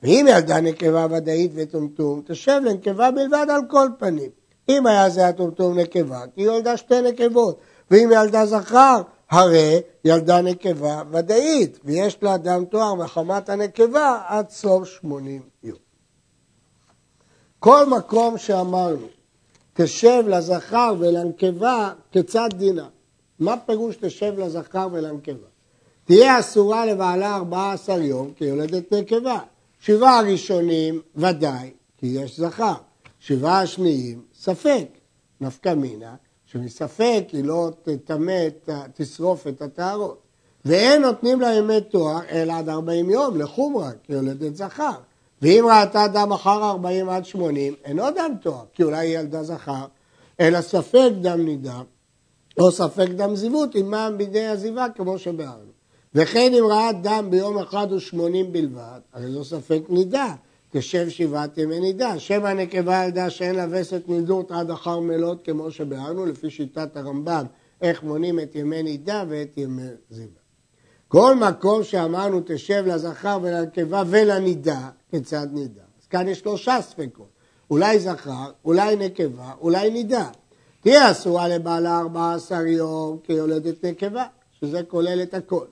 ואם 0.04 0.26
ילדה 0.30 0.62
נקבה 0.62 1.08
ודאית 1.10 1.52
וטומטום, 1.56 2.22
תשב 2.26 2.62
לנקבה 2.66 3.12
בלבד 3.12 3.46
על 3.50 3.62
כל 3.68 3.88
פנים. 4.00 4.30
אם 4.70 4.88
היה 4.88 5.10
זה 5.10 5.28
הטומטום 5.28 5.80
נקבה, 5.80 6.22
כי 6.36 6.42
יולדה 6.42 6.78
שתי 6.78 7.02
נקבות, 7.02 7.60
ואם 7.92 8.10
ילדה 8.14 8.46
זכר, 8.46 9.02
הרי 9.32 9.82
ילדה 10.06 10.42
נקבה 10.42 11.02
ודאית, 11.12 11.80
ויש 11.84 12.18
לאדם 12.22 12.66
תואר 12.66 12.96
מחמת 12.96 13.50
הנקבה 13.50 14.22
עד 14.28 14.50
סוף 14.50 14.88
שמונים 14.88 15.42
יום. 15.64 15.78
כל 17.60 17.86
מקום 17.86 18.38
שאמרנו, 18.38 19.08
תשב 19.74 20.24
לזכר 20.28 20.94
ולנקבה, 21.00 21.94
כיצד 22.12 22.50
דינה? 22.54 22.88
מה 23.40 23.58
פירוש 23.66 23.96
תשב 23.96 24.34
לזכר 24.38 24.88
ולנקבה? 24.92 25.48
תהיה 26.06 26.40
אסורה 26.40 26.86
לבעלה 26.86 27.36
14 27.36 27.96
יום 28.04 28.34
כיולדת 28.36 28.94
נקבה. 28.94 29.40
שבעה 29.82 30.20
הראשונים 30.20 31.02
ודאי, 31.16 31.72
כי 31.98 32.08
יש 32.08 32.40
זכר. 32.40 32.74
שבעה 33.20 33.62
השניים, 33.62 34.22
ספק. 34.34 34.88
נפקא 35.42 35.74
מינה, 35.74 36.16
שמספק 36.46 37.24
היא 37.32 37.44
לא 37.44 37.70
תטמא, 37.84 38.48
תשרוף 38.94 39.48
את 39.48 39.62
הטהרות. 39.62 40.22
ואין 40.66 41.02
נותנים 41.02 41.42
לה 41.42 41.54
ימי 41.54 41.82
תואר 41.82 42.20
אלא 42.30 42.54
עד 42.54 42.70
40 42.70 43.10
יום 43.10 43.42
לחומרה, 43.42 43.92
כיולדת 44.04 44.56
זכר. 44.56 44.92
ואם 45.42 45.66
ראתה 45.70 46.08
דם 46.14 46.32
אחר 46.32 46.64
40 46.64 47.10
עד 47.10 47.26
80, 47.26 47.76
אינו 47.86 48.12
דם 48.12 48.32
תואר, 48.42 48.64
כי 48.74 48.84
אולי 48.84 49.08
היא 49.08 49.20
ילדה 49.20 49.44
זכר, 49.44 49.86
אלא 50.40 50.62
ספק 50.62 51.12
דם 51.22 51.46
נידה, 51.46 51.82
או 52.60 52.72
ספק 52.72 53.08
דם 53.10 53.36
זיוות, 53.36 53.76
עמם 53.76 54.14
בידי 54.18 54.46
הזיווה, 54.46 54.88
כמו 54.96 55.18
שביארנו. 55.18 55.81
וכן 56.16 56.54
אם 56.54 56.64
ראה 56.70 56.92
דם 56.94 57.28
ביום 57.30 57.58
אחד 57.58 57.88
ושמונים 57.92 58.52
בלבד, 58.52 59.00
הרי 59.14 59.32
זו 59.32 59.44
ספק 59.44 59.82
נידה, 59.90 60.36
תשב 60.72 61.10
שבעת 61.10 61.58
ימי 61.58 61.80
נידה. 61.80 62.20
שם 62.20 62.46
הנקבה 62.46 63.04
ילדה 63.06 63.30
שאין 63.30 63.56
לה 63.56 63.66
וסת 63.70 64.02
נידות 64.08 64.52
עד 64.52 64.72
אחר 64.72 65.00
מלות, 65.00 65.46
כמו 65.46 65.72
שביארנו, 65.72 66.26
לפי 66.26 66.50
שיטת 66.50 66.98
הרמב"ם, 66.98 67.46
איך 67.82 68.04
מונים 68.04 68.40
את 68.40 68.56
ימי 68.56 68.84
נידה 68.84 69.24
ואת 69.30 69.58
ימי 69.58 69.88
זיווה. 70.10 70.42
כל 71.08 71.36
מקום 71.36 71.84
שאמרנו 71.84 72.42
תשב 72.46 72.84
לזכר 72.88 73.40
ולנקבה 73.42 74.04
ולנידה, 74.08 74.90
כיצד 75.10 75.48
נידה? 75.52 75.82
אז 76.02 76.08
כאן 76.08 76.28
יש 76.28 76.40
שלושה 76.40 76.78
ספקות, 76.82 77.30
אולי 77.70 78.00
זכר, 78.00 78.52
אולי 78.66 78.96
נקבה, 78.96 79.52
אולי 79.62 79.90
נידה. 79.90 80.30
תהיה 80.82 81.12
אסורה 81.12 81.48
לבעלה 81.48 82.00
14 82.00 82.68
יום 82.68 83.18
כיולדת 83.24 83.86
נקבה, 83.86 84.26
שזה 84.60 84.84
כולל 84.84 85.22
את 85.24 85.34
הכל. 85.34 85.66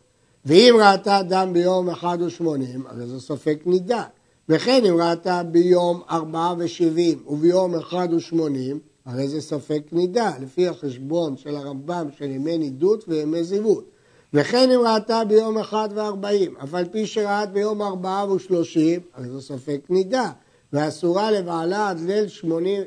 ואם 0.49 0.75
ראתה 0.79 1.21
דם 1.27 1.49
ביום 1.53 1.89
אחד 1.89 2.17
ושמונים, 2.21 2.83
הרי 2.87 3.07
זה 3.07 3.19
ספק 3.19 3.59
נידה. 3.65 4.03
וכן 4.49 4.85
אם 4.85 5.01
ראתה 5.01 5.43
ביום 5.43 6.01
ארבעה 6.11 6.53
ושבעים 6.57 7.23
וביום 7.27 7.75
אחד 7.75 8.07
ושמונים, 8.13 8.79
הרי 9.05 9.27
זה 9.27 9.41
ספק 9.41 9.81
נידה, 9.91 10.31
לפי 10.41 10.67
החשבון 10.67 11.37
של 11.37 11.55
הרמב"ם 11.55 12.07
של 12.17 12.25
ימי 12.25 12.57
נידות 12.57 13.05
וימי 13.07 13.43
זיוות. 13.43 13.85
וכן 14.33 14.71
אם 14.71 14.79
ראתה 14.79 15.25
ביום 15.25 15.57
אחד 15.57 15.89
וארבעים, 15.95 16.55
אף 16.63 16.73
על 16.73 16.85
פי 16.85 17.07
שראת 17.07 17.49
ביום 17.49 17.81
ארבעה 17.81 18.31
ושלושים, 18.31 18.99
הרי 19.13 19.29
זה 19.29 19.41
ספק 19.41 19.81
נידה, 19.89 20.31
ואסורה 20.73 21.31
לבעלה 21.31 21.89
עד 21.89 21.99
ליל 21.99 22.27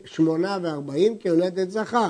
שמונה, 0.05 0.59
וארבעים 0.62 1.18
כיולדת 1.18 1.70
זכר, 1.70 2.09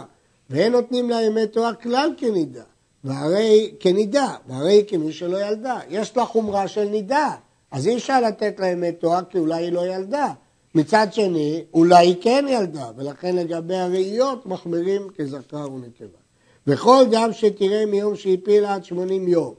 ואין 0.51 0.73
נותנים 0.73 1.11
לה 1.11 1.23
ימי 1.23 1.47
תואר 1.47 1.75
כלל 1.75 2.11
כנידה, 2.17 2.63
והרי 3.05 3.75
כנידה, 3.81 4.35
והרי 4.49 4.85
כמי 4.89 5.13
שלא 5.13 5.49
ילדה. 5.49 5.81
יש 5.89 6.17
לה 6.17 6.25
חומרה 6.25 6.69
של 6.69 6.85
נידה, 6.85 7.31
אז 7.71 7.87
אי 7.87 7.97
אפשר 7.97 8.21
לתת 8.21 8.61
לה 8.61 8.67
ימי 8.67 8.93
תואר 8.93 9.25
כי 9.31 9.39
אולי 9.39 9.65
היא 9.65 9.73
לא 9.73 9.87
ילדה. 9.87 10.33
מצד 10.75 11.07
שני, 11.11 11.65
אולי 11.75 12.07
היא 12.07 12.17
כן 12.21 12.45
ילדה, 12.49 12.91
ולכן 12.97 13.37
לגבי 13.37 13.77
הראיות 13.77 14.47
מחמירים 14.47 15.09
כזכר 15.17 15.73
ונקבה. 15.73 16.19
וכל 16.67 17.05
דם 17.11 17.29
שתראה 17.33 17.87
מיום 17.87 18.17
שהפילה 18.17 18.75
עד 18.75 18.85
שמונים 18.85 19.29
יום. 19.29 19.55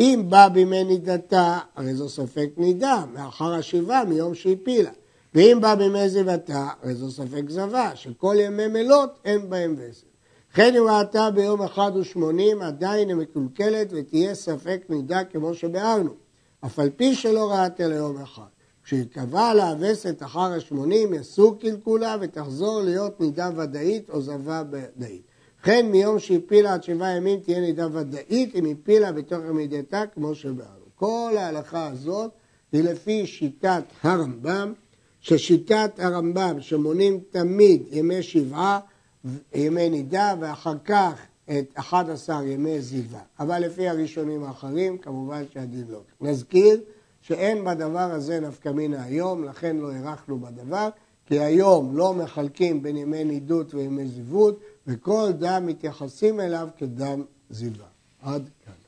אם 0.00 0.24
בא 0.28 0.48
בימי 0.48 0.84
נידתה, 0.84 1.58
הרי 1.76 1.94
זו 1.94 2.08
ספק 2.08 2.48
נידה, 2.56 3.04
מאחר 3.14 3.54
השבעה 3.54 4.04
מיום 4.04 4.34
שהפילה. 4.34 4.90
ואם 5.34 5.58
בא 5.60 5.74
בימי 5.74 6.08
זיוותה, 6.08 6.68
הרי 6.82 6.94
זו 6.94 7.10
ספק 7.10 7.42
זבה, 7.48 7.90
שכל 7.94 8.36
ימי 8.40 8.66
מלות 8.66 9.18
אין 9.24 9.50
בהם 9.50 9.74
וסת. 9.78 10.07
וכן 10.58 10.76
אם 10.76 10.84
ראתה 10.88 11.30
ביום 11.30 11.62
אחד 11.62 11.92
ושמונים, 11.96 12.62
עדיין 12.62 13.08
היא 13.08 13.16
מקולקלת 13.16 13.88
ותהיה 13.90 14.34
ספק 14.34 14.80
נידה 14.88 15.24
כמו 15.24 15.54
שביארנו. 15.54 16.10
אף 16.66 16.78
על 16.78 16.90
פי 16.96 17.14
שלא 17.14 17.52
ראתה 17.52 17.88
ליום 17.88 18.22
אחד. 18.22 18.42
כשיקבע 18.84 19.54
לה 19.54 19.70
הווסת 19.70 20.22
אחר 20.22 20.52
השמונים, 20.52 21.14
יסור 21.14 21.58
קלקולה 21.58 22.16
ותחזור 22.20 22.82
להיות 22.82 23.20
נידה 23.20 23.50
ודאית 23.56 24.10
או 24.10 24.20
זבה 24.20 24.62
ודאית. 24.70 25.22
וכן 25.60 25.86
מיום 25.90 26.18
שהפילה 26.18 26.74
עד 26.74 26.82
שבעה 26.82 27.16
ימים 27.16 27.40
תהיה 27.40 27.60
נידה 27.60 27.86
ודאית 27.92 28.54
אם 28.54 28.64
הפילה 28.66 29.12
בתוך 29.12 29.38
עמידתה 29.48 30.06
כמו 30.14 30.34
שבאנו. 30.34 30.84
כל 30.94 31.32
ההלכה 31.36 31.86
הזאת 31.86 32.30
היא 32.72 32.82
לפי 32.82 33.26
שיטת 33.26 33.84
הרמב"ם, 34.02 34.72
ששיטת 35.20 35.90
הרמב"ם 35.98 36.60
שמונים 36.60 37.20
תמיד 37.30 37.82
ימי 37.90 38.22
שבעה, 38.22 38.80
ימי 39.54 39.90
נידה 39.90 40.34
ואחר 40.40 40.74
כך 40.84 41.20
את 41.50 41.72
11 41.74 42.44
ימי 42.44 42.80
זיווה. 42.80 43.20
אבל 43.40 43.58
לפי 43.58 43.88
הראשונים 43.88 44.44
האחרים 44.44 44.98
כמובן 44.98 45.42
שהדין 45.52 45.84
לא. 45.88 46.00
נזכיר 46.20 46.80
שאין 47.20 47.64
בדבר 47.64 48.10
הזה 48.12 48.40
נפקא 48.40 48.68
מינה 48.68 49.02
היום, 49.02 49.44
לכן 49.44 49.76
לא 49.76 49.92
הארכנו 49.92 50.38
בדבר, 50.38 50.88
כי 51.26 51.40
היום 51.40 51.96
לא 51.96 52.14
מחלקים 52.14 52.82
בין 52.82 52.96
ימי 52.96 53.24
נידות 53.24 53.74
וימי 53.74 54.06
זיוות, 54.06 54.60
וכל 54.86 55.32
דם 55.38 55.62
מתייחסים 55.66 56.40
אליו 56.40 56.68
כדם 56.78 57.22
זיווה. 57.50 57.86
עד 58.22 58.48
כאן. 58.64 58.87